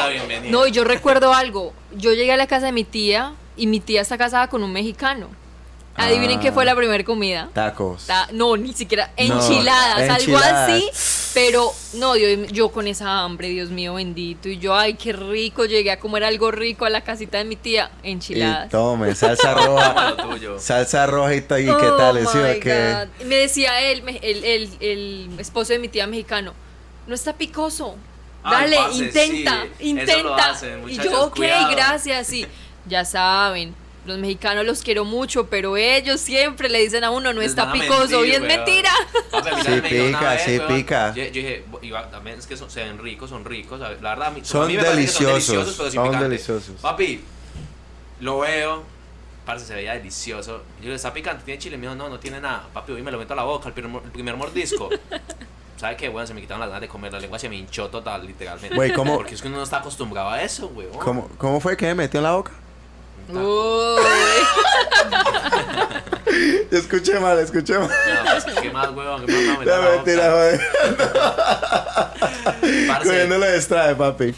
[0.49, 1.73] no, y yo recuerdo algo.
[1.95, 4.71] Yo llegué a la casa de mi tía y mi tía está casada con un
[4.71, 5.29] mexicano.
[5.95, 6.41] Adivinen Ah.
[6.41, 7.49] qué fue la primera comida.
[7.53, 8.07] Tacos.
[8.07, 10.69] Ta- no, ni siquiera No, enchiladas, algo enchiladas.
[10.69, 11.29] así.
[11.35, 14.49] Pero no, Dios, yo con esa hambre, Dios mío bendito.
[14.49, 15.65] Y yo, ay, qué rico.
[15.65, 17.91] Llegué a comer algo rico a la casita de mi tía.
[18.03, 18.69] Y Enchiladas.
[18.69, 20.09] tome, salsa roja.
[20.11, 20.59] lo tuyo.
[20.59, 22.95] salsa roja y, y qué Oh tal, ¿sí o my qué?
[23.19, 23.25] God.
[23.27, 26.53] Me decía él, me- el, el, el esposo de mi tía mexicano,
[27.07, 27.95] no está picoso.
[28.43, 30.23] Ay, Dale, intenta, sí, eso intenta.
[30.23, 31.69] lo hacen, y yo, ok, cuidado.
[31.71, 32.33] gracias.
[32.33, 32.45] Y
[32.87, 33.73] ya saben,
[34.05, 38.25] los mexicanos los quiero mucho, pero ellos siempre le dicen a uno, no está picoso.
[38.25, 38.47] y mentir, es weón.
[38.47, 38.89] mentira.
[39.31, 40.67] Papi, a mí Sí pica, vez, sí weón.
[40.75, 41.13] pica.
[41.15, 43.79] Yo, yo dije, iba, también es que son, se ven ricos, son ricos.
[43.79, 46.29] La verdad, a mí- Son a mí me parece que deliciosos, pero son picante.
[46.29, 46.75] deliciosos.
[46.81, 47.21] Papi,
[48.19, 48.83] lo veo,
[49.45, 50.63] parce, se veía delicioso.
[50.81, 51.43] Yo le ¿está picante?
[51.45, 51.77] ¿Tiene chile?
[51.77, 52.67] Me dijo, no, no tiene nada.
[52.73, 54.89] Papi, hoy me lo meto a la boca, el primer, el primer mordisco.
[55.77, 56.07] ¿Sabe qué?
[56.07, 58.73] Bueno, se me quitaron las ganas de comer, la lengua se me hinchó total, literalmente.
[58.75, 60.87] Güey, ¿cómo- Porque es que uno no está acostumbrado a eso, güey.
[60.99, 62.51] ¿Cómo, ¿Cómo fue que me metió en la boca?
[63.29, 64.03] Uy.
[66.71, 67.87] Escuché mal, escuché mal.
[67.87, 69.25] No, pues, ¿qué más, huevón?
[69.25, 70.61] ¿Qué más me La mentira, joder.
[72.87, 74.33] Parce, Cogiendo lo distrae, papi.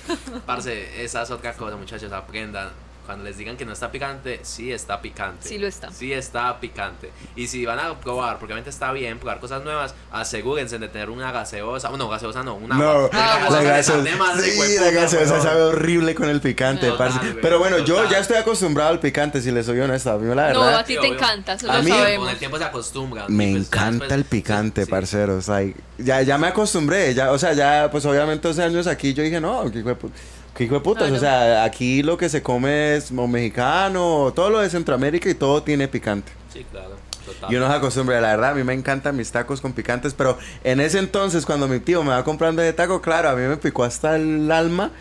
[0.46, 2.70] Parce, esa es otra cosa, muchachos, aprendan.
[3.06, 5.48] Cuando les digan que no está picante, sí está picante.
[5.48, 5.92] Sí lo está.
[5.92, 7.12] Sí está picante.
[7.36, 11.10] Y si van a probar, porque obviamente está bien probar cosas nuevas, asegúrense de tener
[11.10, 11.90] una gaseosa.
[11.90, 13.10] Bueno, gaseosa no, una No, agua.
[13.14, 14.04] Ah, la gaseosa,
[14.42, 16.98] sí, la gaseosa sabe horrible con el picante, No.
[16.98, 17.20] parce.
[17.20, 20.12] Güey, Pero bueno, yo ya estoy acostumbrado al picante, si les soy honesto.
[20.12, 22.32] A mí la No, verdad a ti te encanta, eso A lo mí- Con sabemos.
[22.32, 23.26] el tiempo se acostumbran.
[23.30, 24.90] me pues encanta después- el picante, sí.
[24.92, 25.48] parceros.
[25.50, 29.14] O sea, ya, ya me acostumbré, ya, o sea, ya, pues obviamente 12 años aquí
[29.14, 30.12] yo dije, no, pu-
[30.56, 31.04] qué hijo de putas.
[31.04, 31.18] Claro.
[31.18, 35.36] O sea, aquí lo que se come es o mexicano, todo lo de Centroamérica y
[35.36, 36.32] todo tiene picante.
[36.52, 36.96] Sí, claro.
[37.26, 37.52] Total.
[37.52, 40.38] Y uno se acostumbra, la verdad, a mí me encantan mis tacos con picantes, pero
[40.64, 43.58] en ese entonces, cuando mi tío me va comprando de taco, claro, a mí me
[43.58, 44.92] picó hasta el alma.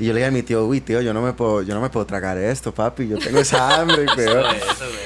[0.00, 1.80] Y yo le dije a mi tío, uy, tío, yo no me puedo, yo no
[1.82, 4.42] me puedo tragar esto, papi, yo tengo esa hambre, pero...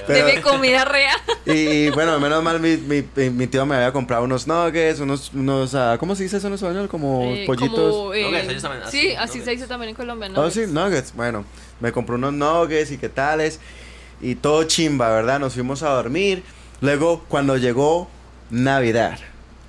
[0.07, 1.17] Deme comida real.
[1.47, 5.31] Y, y, bueno, menos mal mi, mi, mi- tío me había comprado unos nuggets, unos,
[5.35, 6.89] unos ah, ¿cómo se dice eso en español?
[6.89, 7.93] Como Eh, pollitos.
[7.95, 10.31] como, eh, Nuggets, ellos también- sí, así, así se dice también en Colombia.
[10.31, 10.55] Oh, nuggets.
[10.55, 11.13] sí, nuggets.
[11.15, 11.45] Bueno,
[11.81, 13.61] me compró unos nuggets y qué tales.
[14.23, 15.39] Y todo chimba, ¿verdad?
[15.39, 16.43] Nos fuimos a dormir.
[16.81, 18.09] Luego, cuando llegó
[18.49, 19.19] Navidad.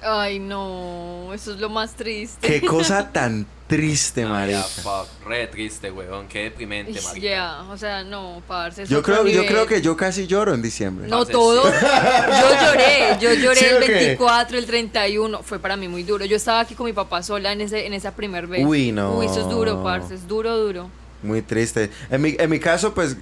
[0.01, 2.47] Ay, no, eso es lo más triste.
[2.47, 4.63] Qué cosa tan triste, Ay, marica.
[4.63, 6.27] fuck, re triste, weón.
[6.27, 7.63] Qué deprimente, Ya, marica.
[7.71, 8.85] o sea, no, parce.
[8.85, 11.07] Yo creo, yo creo que yo casi lloro en diciembre.
[11.07, 11.63] No Parce, todo.
[11.63, 13.91] Yo lloré, yo lloré ¿Sí el qué?
[13.93, 15.41] 24, el 31.
[15.43, 16.25] Fue para mí muy duro.
[16.25, 18.65] Yo estaba aquí con mi papá sola en ese en esa primer vez.
[18.65, 19.17] Uy, no.
[19.17, 20.89] Uy, eso es duro, parce, es duro, duro.
[21.23, 21.89] Muy triste.
[22.11, 23.17] En mi, en mi caso, pues,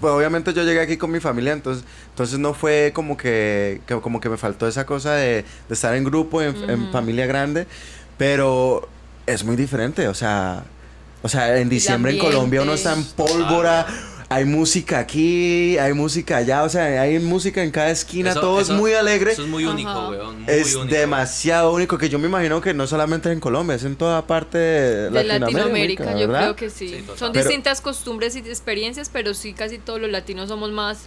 [0.00, 4.00] pues, obviamente yo llegué aquí con mi familia, entonces, entonces no fue como que, que-
[4.00, 7.66] como que me faltó esa cosa de, de estar en grupo, en, familia grande,
[8.16, 8.88] pero
[9.26, 10.64] es muy diferente, o sea,
[11.22, 13.86] o sea, en diciembre en Colombia uno está en pólvora,
[14.28, 18.60] hay música aquí, hay música allá, o sea, hay música en cada esquina, Eso- todo
[18.60, 19.32] eso- es muy alegre.
[19.32, 20.08] Eso es muy único, Ajá.
[20.08, 20.42] weón.
[20.42, 20.94] Muy Es único.
[20.96, 24.26] demasiado único que yo me imagino que no solamente es en Colombia, es en toda
[24.26, 27.04] parte de, De Latinoamérica, Latinoamérica, yo creo que sí.
[27.16, 30.98] Son Pero- distintas costumbres y experiencias, pero sí casi todos los latinos somos más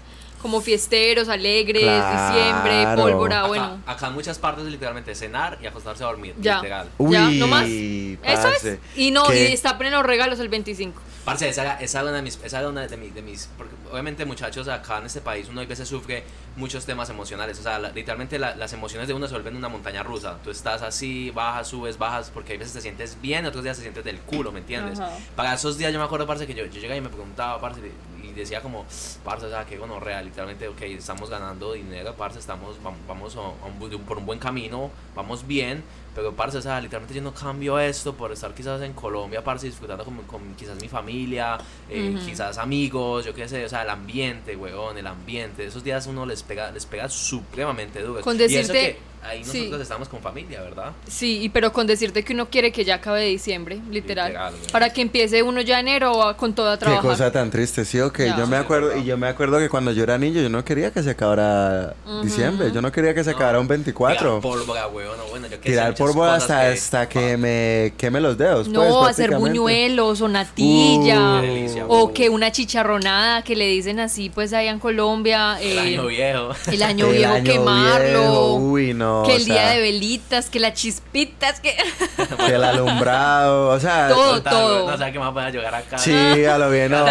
[0.41, 3.81] como fiesteros, alegres, diciembre, pólvora, Acá, bueno.
[3.85, 6.33] acá en muchas partes es literalmente cenar y acostarse a dormir.
[6.39, 6.57] Ya.
[6.57, 6.89] Literal.
[6.97, 7.65] Uy, Ya, no más.
[7.67, 8.77] Eso es.
[8.95, 9.47] Y no, ¿Qué?
[9.47, 11.01] y destapen los regalos el 25.
[11.25, 13.73] Parce, esa, esa era una de mis, esa era una de mis, de mis- porque
[13.91, 16.23] obviamente muchachos acá en este país uno a veces sufre
[16.55, 19.67] muchos temas emocionales, o sea, la- literalmente la- las emociones de uno se vuelven una
[19.69, 23.63] montaña rusa, tú estás así, bajas, subes, bajas, porque hay veces te sientes bien, otros
[23.63, 24.99] días te sientes del culo, ¿me entiendes?
[24.99, 25.11] Ajá.
[25.35, 27.81] Para esos días yo me acuerdo, parce, que yo, yo llegaba y me preguntaba, parce,
[28.29, 28.85] y decía como,
[29.23, 33.35] parce, o sea, que bueno, real, literalmente, ok, estamos ganando dinero, parce, estamos, vam- vamos
[33.35, 35.83] a un bu- por un buen camino, vamos bien,
[36.15, 39.67] pero, parce, o sea, literalmente yo no cambio esto por estar quizás en Colombia, parce,
[39.67, 41.57] disfrutando con, con quizás mi familia,
[41.89, 46.07] eh, quizás amigos, yo qué sé, o sea, el ambiente, weón, el ambiente, esos días
[46.07, 48.21] uno les pega, les pega supremamente duro.
[48.21, 49.57] Con y eso decirte- que ahí sí.
[49.59, 50.91] nosotros estamos con familia, ¿verdad?
[51.07, 54.33] Sí, y pero con decirte que uno quiere que ya acabe diciembre, literal.
[54.71, 57.03] Para que empiece uno ya enero con todo a Qué trabajar.
[57.03, 58.19] cosa tan triste, sí, ok.
[58.19, 58.37] Ya.
[58.37, 60.63] Yo me Sí, acuerdo, y yo me acuerdo que cuando yo era niño, yo no
[60.65, 62.71] quería que se acabara diciembre.
[62.73, 63.35] Yo no quería que se No.
[63.37, 64.41] acabara un Tirar 24.
[64.41, 68.67] pólvora, weón, no, bueno, yo qué sé, Tirar hasta, hasta que me queme los dedos.
[68.67, 71.39] No, pues, hacer buñuelos o natilla.
[71.39, 75.59] Uh, delicia, o que una chicharronada que le dicen así, pues allá en Colombia.
[75.61, 76.49] El eh, año viejo.
[76.71, 78.19] el año El viejo año quemarlo.
[78.19, 79.08] viejo, Uy, no.
[79.25, 81.75] Que el día sea, de velitas, que las chispitas, que.
[82.45, 84.07] Que el alumbrado, o sea.
[84.09, 84.35] Todo.
[84.37, 84.91] Total, todo.
[84.91, 85.97] No sé qué más voy a llegar acá.
[85.97, 87.05] Sí, a lo bien, no.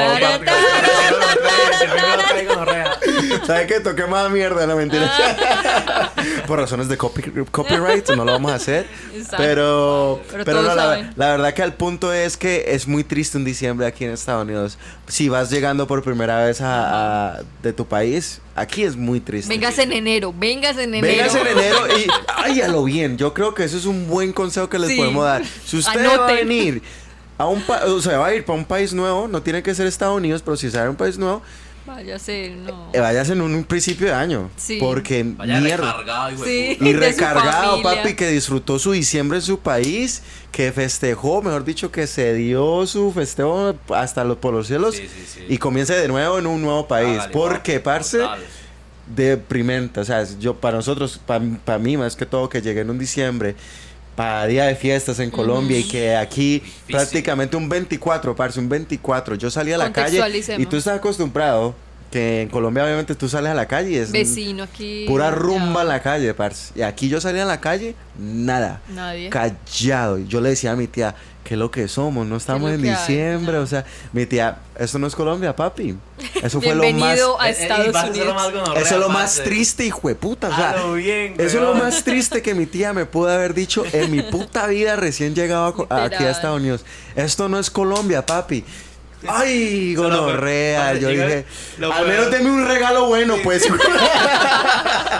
[3.46, 3.80] ¿Sabes qué?
[3.80, 5.10] Toqué más mierda, no mentira.
[6.46, 8.86] Por razones de copy- copyright no lo vamos a hacer.
[9.14, 9.36] Exacto.
[9.38, 13.36] Pero, Pero pero, todos no, la, verdad que el punto es que es muy triste
[13.38, 14.78] un diciembre aquí en Estados Unidos.
[15.06, 19.52] Si vas llegando por primera vez a, a- de tu país, aquí es muy triste.
[19.52, 21.06] Vengas en enero, vengas en enero.
[21.16, 23.16] Vengas en enero y ay, a lo bien.
[23.18, 24.96] Yo creo que eso es un buen consejo que les Sí.
[24.96, 25.42] podemos dar.
[25.64, 26.36] Si usted va a Anoten.
[26.48, 26.82] venir
[27.38, 29.74] a un país, o sea, va a ir para un país nuevo, no tiene que
[29.74, 31.40] ser Estados Unidos, pero si sale a un país nuevo,
[31.88, 32.90] Váyase, no.
[32.92, 34.50] eh, vayas en un, un principio de año.
[34.56, 34.78] Sí.
[34.80, 35.92] Porque Vaya mierda.
[35.92, 36.78] recargado, hijo de Sí.
[36.84, 40.22] Y de recargado, papi, que disfrutó su diciembre en su país,
[40.52, 45.08] que festejó, mejor dicho, que se dio su festejo hasta los, por los cielos Sí,
[45.08, 45.44] sí, sí.
[45.48, 47.16] y comience de nuevo en un nuevo país.
[47.18, 48.40] Hágale, porque, parce, total.
[49.14, 50.00] deprimente.
[50.00, 53.56] O sea, yo, para nosotros, para mí más que todo, que llegué en un diciembre,
[54.18, 59.36] para día de fiestas en Colombia y que aquí prácticamente un 24, parce, un 24.
[59.36, 60.20] Yo salí a la calle
[60.58, 61.76] y tú estás acostumbrado.
[62.10, 65.04] Que en Colombia obviamente tú sales a la calle y es Vecino aquí.
[65.06, 66.72] pura rumba en la calle, parce.
[66.74, 68.80] Y aquí yo salía a la calle, nada.
[68.88, 69.28] Nadie.
[69.28, 70.18] Callado.
[70.18, 71.14] Y yo le decía a mi tía,
[71.48, 72.26] ¿qué es lo que somos?
[72.26, 72.90] No estamos en hay?
[72.90, 73.56] diciembre.
[73.56, 73.82] O sea,
[74.12, 75.96] mi tía, esto no es Colombia, papi.
[76.42, 77.18] Eso fue lo más...
[77.38, 80.48] A Eh, eh, a Eso es lo más triste, hijo de puta.
[80.48, 83.82] O sea, bien, eso es lo más triste que mi tía me pudo haber dicho
[83.92, 86.30] en mi puta vida recién llegado a aquí a.
[86.30, 86.84] Estados Unidos.
[87.16, 88.62] Esto no es Colombia, papi.
[89.26, 90.94] Ay, gonorrea.
[90.94, 91.44] Yo dije,
[91.78, 93.66] lo al menos deme un regalo bueno, pues.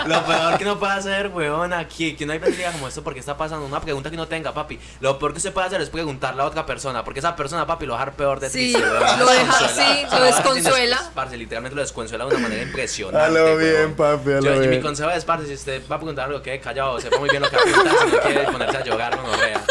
[0.05, 3.13] Lo peor que uno puede hacer, weón, aquí, que uno hay diga como esto, ¿por
[3.13, 3.65] qué está pasando?
[3.65, 4.79] Una pregunta que no tenga, papi.
[5.01, 7.85] Lo peor que usted puede hacer es preguntarle a otra persona, porque esa persona, papi,
[7.85, 9.19] lo va a dejar peor de Sí, triste, weón.
[9.19, 10.97] lo deja así, lo desconsuela.
[10.97, 13.19] des- Parce, literalmente lo desconsuela de una manera impresionante.
[13.25, 13.93] A lo bien, weón.
[13.95, 14.69] papi, a lo bien.
[14.69, 17.41] mi consejo es, parce, si usted va a preguntar algo, quede callado, sepa muy bien
[17.41, 19.61] lo que va a preguntar, si no quiere ponerse a llorar, no vea.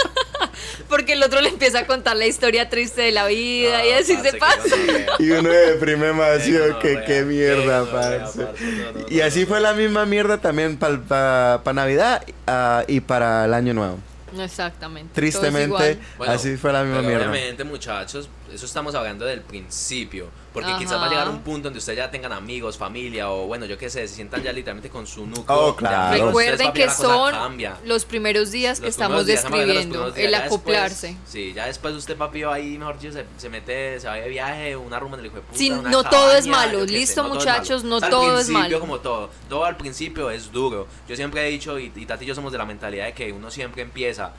[0.89, 4.17] Porque el otro le empieza a contar la historia triste de la vida y así
[4.17, 4.77] se pasa.
[5.19, 8.45] y uno se deprime más, gonorrea, que qué mierda, parce.
[8.45, 9.47] parce, no, no, Y no, así no.
[9.47, 13.99] fue la misma mierda también para Navidad ah, y para el Año Nuevo.
[14.37, 15.11] Exactamente.
[15.15, 15.99] Tristemente.
[16.17, 17.31] Bueno, así fue la misma pero mierda.
[17.31, 20.31] Obviamente, muchachos, eso estamos hablando del principio.
[20.53, 20.79] Porque Ajá.
[20.79, 23.79] quizás va a llegar un punto donde ustedes ya tengan amigos, familia o bueno, yo
[23.79, 25.45] qué sé, se sientan ya literalmente con su núcleo.
[25.57, 26.27] Oh, claro.
[26.27, 27.77] Recuerden que son cambia.
[27.85, 31.17] los primeros días que Los estamos primeros días, describiendo, el Ya después- acoplarse.
[31.27, 34.29] sí, ya después usted, papi, va ahí, mejor dicho, se, se mete, se va de
[34.29, 35.57] viaje, una rumba en el hijo de puta.
[35.59, 37.89] Sí, una no todo es cabaña, malo, listo, no todo es muchachos, malo.
[37.91, 38.81] no O sea, todo al es principio, malo.
[38.81, 40.89] como todo, todo al principio es duro.
[41.09, 43.31] Yo siempre he dicho, y, y Tati y yo somos de la mentalidad de que
[43.33, 44.33] uno siempre empieza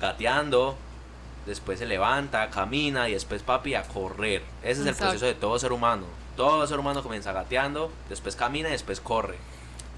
[0.00, 0.76] gateando,
[1.46, 4.42] después se levanta, camina y después papi a correr.
[4.62, 6.04] Ese es el proceso de todo ser humano.
[6.36, 9.36] Todo ser humano comienza gateando, después camina y después corre.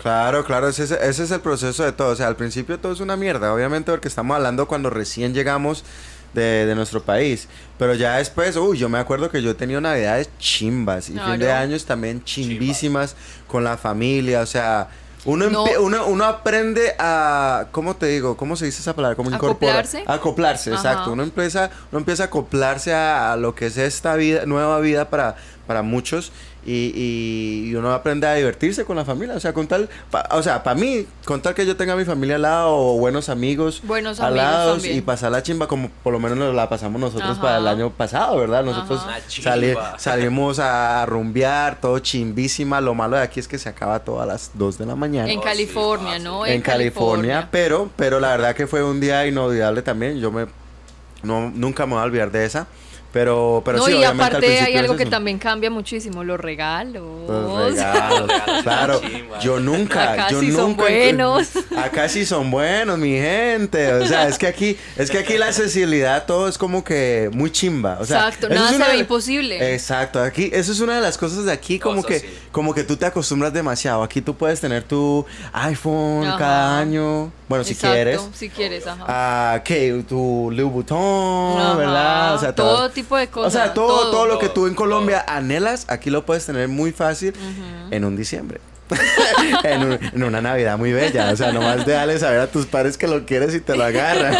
[0.00, 2.10] Claro, claro, ese, es- ese es el proceso de todo.
[2.12, 5.84] O sea, al principio todo es una mierda, obviamente, porque estamos hablando cuando recién llegamos
[6.34, 7.48] de, de nuestro país.
[7.78, 11.50] Pero ya después, uy, yo me acuerdo que yo tenía navidades chimbas y fin de
[11.52, 13.16] años también chimbísimas
[13.48, 14.40] con la familia.
[14.42, 14.88] O sea,
[15.26, 15.64] uno, No.
[15.80, 18.36] uno, uno aprende a, ¿cómo te digo?
[18.36, 19.16] ¿Cómo se dice esa palabra?
[19.16, 19.72] ¿Cómo incorpora?
[19.80, 20.04] ¿Acoplarse?
[20.06, 20.78] Acoplarse, Ajá.
[20.90, 21.12] exacto.
[21.12, 25.10] Uno empieza, uno empieza a acoplarse a, a lo que es esta vida, nueva vida
[25.10, 25.36] para,
[25.66, 26.32] para muchos.
[26.68, 29.36] Y, y- y uno aprende a divertirse con la familia.
[29.36, 31.96] O sea, con tal, pa- o sea, para mí, con tal que yo tenga a
[31.96, 35.68] mi familia al lado o buenos amigos Buenos al amigos lado y pasar la chimba
[35.68, 37.40] como por lo menos nos la pasamos nosotros Ajá.
[37.40, 38.64] para el año pasado, ¿verdad?
[38.64, 42.80] Nosotros sali- salimos a rumbear, todo chimbísima.
[42.80, 45.30] Lo malo de aquí es que se acaba todo a las 2 de la mañana.
[45.30, 46.18] En Oh, California.
[46.18, 46.44] ¿no?
[46.46, 50.18] en California, pero pero la verdad que fue un día inolvidable también.
[50.18, 50.46] Yo me
[51.22, 52.66] no nunca me voy a olvidar de esa.
[53.16, 56.22] Pero pero no, sí, y obviamente al aparte hay algo es que también cambia muchísimo,
[56.22, 57.02] los regalos.
[57.26, 59.00] Los regalos, Los regalos claro.
[59.00, 59.40] son.
[59.40, 60.82] Yo nunca, Acá yo sí son nunca.
[60.82, 61.48] buenos.
[61.82, 63.90] Acá sí son buenos, mi gente.
[63.94, 67.50] O sea, es que aquí, es que aquí la accesibilidad todo es como que muy
[67.50, 67.96] chimba.
[68.00, 69.74] O sea, Exacto, eso nada es se ve imposible.
[69.74, 72.26] Exacto, aquí, eso es una de las cosas de aquí, como que, sí.
[72.52, 74.02] como que tú te acostumbras demasiado.
[74.02, 75.24] Aquí tú puedes tener tu
[75.54, 76.38] iPhone Ajá.
[76.38, 77.32] cada año.
[77.48, 78.20] Bueno, si Exacto, quieres.
[78.34, 79.04] Si quieres, ajá.
[79.06, 80.04] Ah, ¿qué?
[80.08, 82.34] Tu Louis Vuitton, Ajá, ¿verdad?
[82.34, 84.26] O sea, todo tipo de cosas, O sea, todo, todo, todo.
[84.26, 87.32] lo que tú en Todo, Colombia anhelas, aquí lo puedes tener muy fácil
[87.90, 88.60] en un diciembre.
[89.64, 91.30] en, un- en una Navidad muy bella.
[91.32, 94.36] O sea, nomás déjale saber a tus padres que lo quieres y te lo agarran.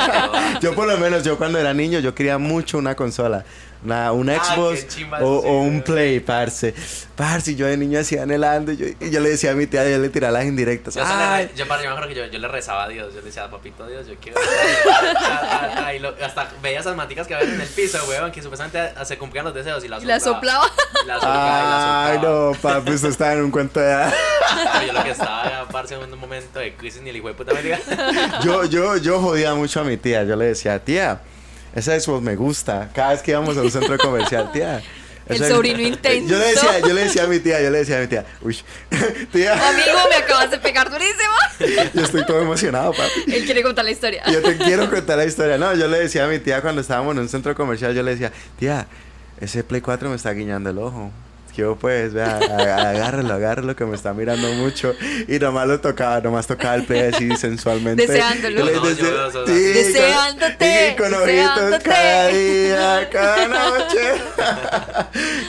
[0.60, 3.44] yo por lo menos, yo cuando era niño, yo quería mucho una consola.
[3.82, 5.80] Una, un Ah, Xbox chimba o, o un.
[5.80, 6.74] Play, parce.
[7.16, 8.72] Parce, yo de niño hacía anhelando.
[8.72, 10.94] Y yo, y yo le decía a mi tía, yo le tiraba las indirectas.
[10.94, 13.14] Yo, le yo, me acuerdo que yo, yo le rezaba a Dios.
[13.14, 14.38] Yo le decía, papito Dios, yo quiero.
[15.94, 19.16] Y lo- hasta veía esas maticas que había en el piso, weón, que supuestamente se
[19.18, 20.66] cumplían los deseos y las Y la soplaba.
[21.06, 24.10] La soplaba y la Ay, no, papi, usted estaba en un cuento de
[24.86, 27.54] yo lo que estaba parce, en un momento de crisis ni el hijo de puta
[27.54, 27.78] me diga.
[28.42, 30.24] yo, yo, yo jodía mucho a mi tía.
[30.24, 31.20] Yo le decía, tía,
[31.74, 32.90] esa Xbox me gusta.
[32.94, 34.82] Cada vez que íbamos a un centro comercial, tía.
[35.28, 36.28] El sobrino intenso.
[36.28, 38.24] Yo le decía, yo le decía a mi tía, yo le decía a mi tía,
[38.42, 38.58] uy,
[39.32, 41.90] tía, Amigo, me acabas de pegar durísimo.
[41.94, 43.32] yo estoy todo emocionado, papi.
[43.32, 44.24] Él quiere contar la historia.
[44.30, 45.56] Yo te quiero contar la historia.
[45.56, 48.12] No, yo le decía a mi tía cuando estábamos en un centro comercial, yo le
[48.12, 48.88] decía, tía,
[49.40, 51.12] ese Play 4 me está guiñando el ojo.
[51.50, 54.94] Que yo pues, vea, agárralo, agárralo que me está mirando mucho.
[55.28, 58.06] Y nomás lo tocaba, nomás tocaba el Play así sensualmente.
[58.06, 58.64] Deseándolo.
[58.64, 61.66] No, dese- yo- yo- sí, Deseándote, con, y con deseándote.
[61.76, 64.00] ojitos cada día, cada noche.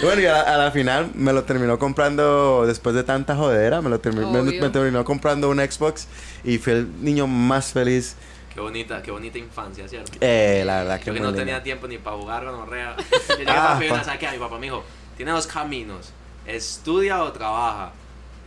[0.02, 3.36] Y bueno, y a, la- a la final me lo terminó comprando, después de tanta
[3.36, 6.08] jodera, me lo me- me terminó comprando un Xbox.
[6.44, 8.16] Y fui el niño más feliz
[8.54, 10.12] Qué bonita, qué bonita infancia, ¿cierto?
[10.20, 11.40] eh, la verdad que Yo que no linda.
[11.40, 12.96] tenía tiempo ni para jugar con Orrea.
[13.30, 14.04] Yo llegué Ah, a papi, pa.
[14.04, 14.28] ¿sabes qué?
[14.28, 14.84] A mi papá me dijo,
[15.22, 16.10] tiene dos caminos,
[16.46, 17.92] estudia o trabaja.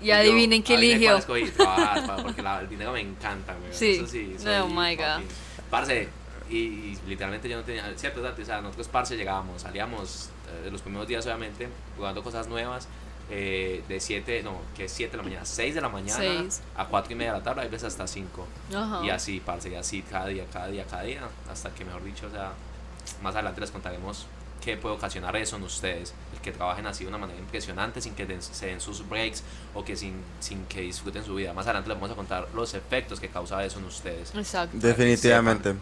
[0.02, 1.16] Y adivinen qué eligió.
[1.16, 3.72] escogí, trabajar, porque la- el dinero me encanta, güey.
[3.72, 3.96] Sí.
[3.96, 5.04] Eso sí, Oh soy my God.
[5.04, 5.24] papi.
[5.70, 6.08] Parce,
[6.50, 10.28] y, y literalmente yo no tenía, cierto, o sea, nosotros parce llegábamos, salíamos
[10.64, 12.86] eh, los primeros días obviamente, jugando cosas nuevas,
[13.30, 16.60] eh, de 7, no, que es 7 de la mañana, 6 de la mañana Seis.
[16.76, 18.46] a 4 y media de la tarde, hay veces hasta 5.
[18.76, 19.00] Ajá.
[19.04, 22.26] Y así, parce, y así cada día, cada día, cada día, hasta que mejor dicho,
[22.26, 22.52] o sea,
[23.22, 24.26] más adelante les contaremos
[24.64, 28.14] qué puede ocasionar eso en ustedes, el que trabajen así de una manera impresionante sin
[28.14, 29.42] que den- se den sus breaks
[29.74, 31.52] o que sin, sin que disfruten su vida.
[31.52, 34.34] Más adelante les vamos a contar los efectos que causa eso en ustedes.
[34.34, 34.76] Exacto.
[34.78, 35.74] Definitivamente.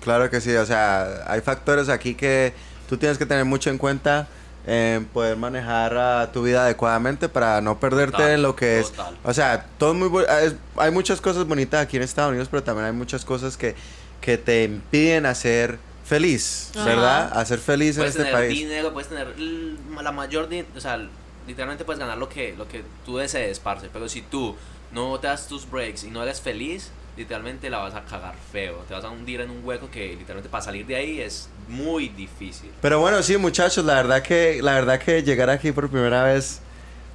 [0.00, 2.52] Claro que sí, o sea, hay factores aquí que
[2.88, 4.28] tú tienes que tener mucho en cuenta
[4.66, 8.90] en poder manejar ah, tu vida adecuadamente para no perderte Total, en lo que es.
[8.92, 9.16] total.
[9.24, 12.86] O sea, todo muy es- hay muchas cosas bonitas aquí en Estados Unidos, pero también
[12.86, 13.74] hay muchas cosas que,
[14.20, 15.78] que te impiden hacer
[16.08, 16.84] feliz, Ajá.
[16.84, 17.38] ¿verdad?
[17.38, 18.58] Hacer feliz en Puedes este tener país.
[18.58, 20.98] dinero, puedes tener la mayor, o sea,
[21.46, 24.56] literalmente puedes ganar lo que, lo que tú desees, parce, pero si tú
[24.92, 28.84] no te das tus breaks y no eres feliz, literalmente la vas a cagar feo,
[28.88, 32.08] te vas a hundir en un hueco que literalmente para salir de ahí es muy
[32.08, 32.70] difícil.
[32.80, 36.60] Pero bueno, sí, muchachos, la verdad que la verdad que llegar aquí por primera vez,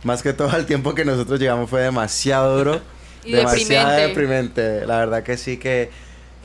[0.03, 2.81] más que todo el tiempo que nosotros llegamos fue demasiado duro,
[3.25, 4.61] Y demasiado deprimente.
[4.61, 4.85] deprimente.
[4.85, 5.89] La verdad que sí que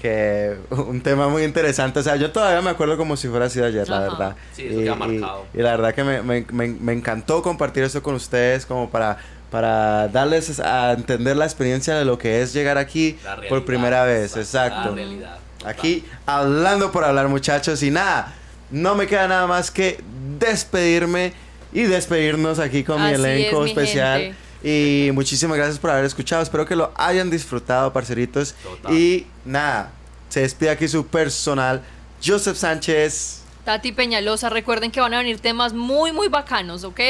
[0.00, 2.00] que un tema muy interesante.
[2.00, 4.36] O sea, yo todavía me acuerdo como si fuera así de ayer, la verdad.
[4.52, 5.46] Sí, eso queda marcado.
[5.54, 9.18] y la verdad que me, me, me, me encantó compartir esto con ustedes como para
[9.50, 13.18] para darles a entender la experiencia de lo que es llegar aquí
[13.48, 14.94] por primera vez, La exacto.
[14.94, 15.38] realidad.
[15.64, 17.82] Aquí hablando por hablar, muchachos.
[17.82, 18.34] Y nada,
[18.70, 20.02] no me queda nada más que
[20.38, 21.32] despedirme
[21.72, 24.20] y despedirnos aquí con mi elenco es, mi especial.
[24.20, 24.47] gente.
[24.62, 26.42] Y muchísimas gracias por haber escuchado.
[26.42, 28.54] Espero que lo hayan disfrutado, parceritos.
[28.62, 28.92] Total.
[28.92, 29.92] Y nada,
[30.28, 31.82] se despide aquí su personal,
[32.24, 33.42] Joseph Sánchez.
[33.64, 37.00] Tati Peñalosa, recuerden que van a venir temas muy, muy bacanos, ¿ok?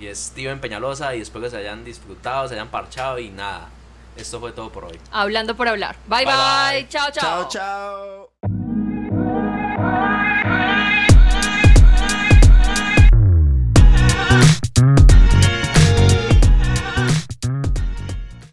[0.00, 3.68] Y es Steven Peñalosa y espero que se hayan disfrutado, se hayan parchado y nada.
[4.16, 4.98] Esto fue todo por hoy.
[5.10, 5.96] Hablando por hablar.
[6.06, 6.80] Bye, Bye, bye.
[6.82, 6.88] bye.
[6.88, 7.48] Chao, chao.
[7.50, 8.30] chao.
[9.80, 10.93] chao.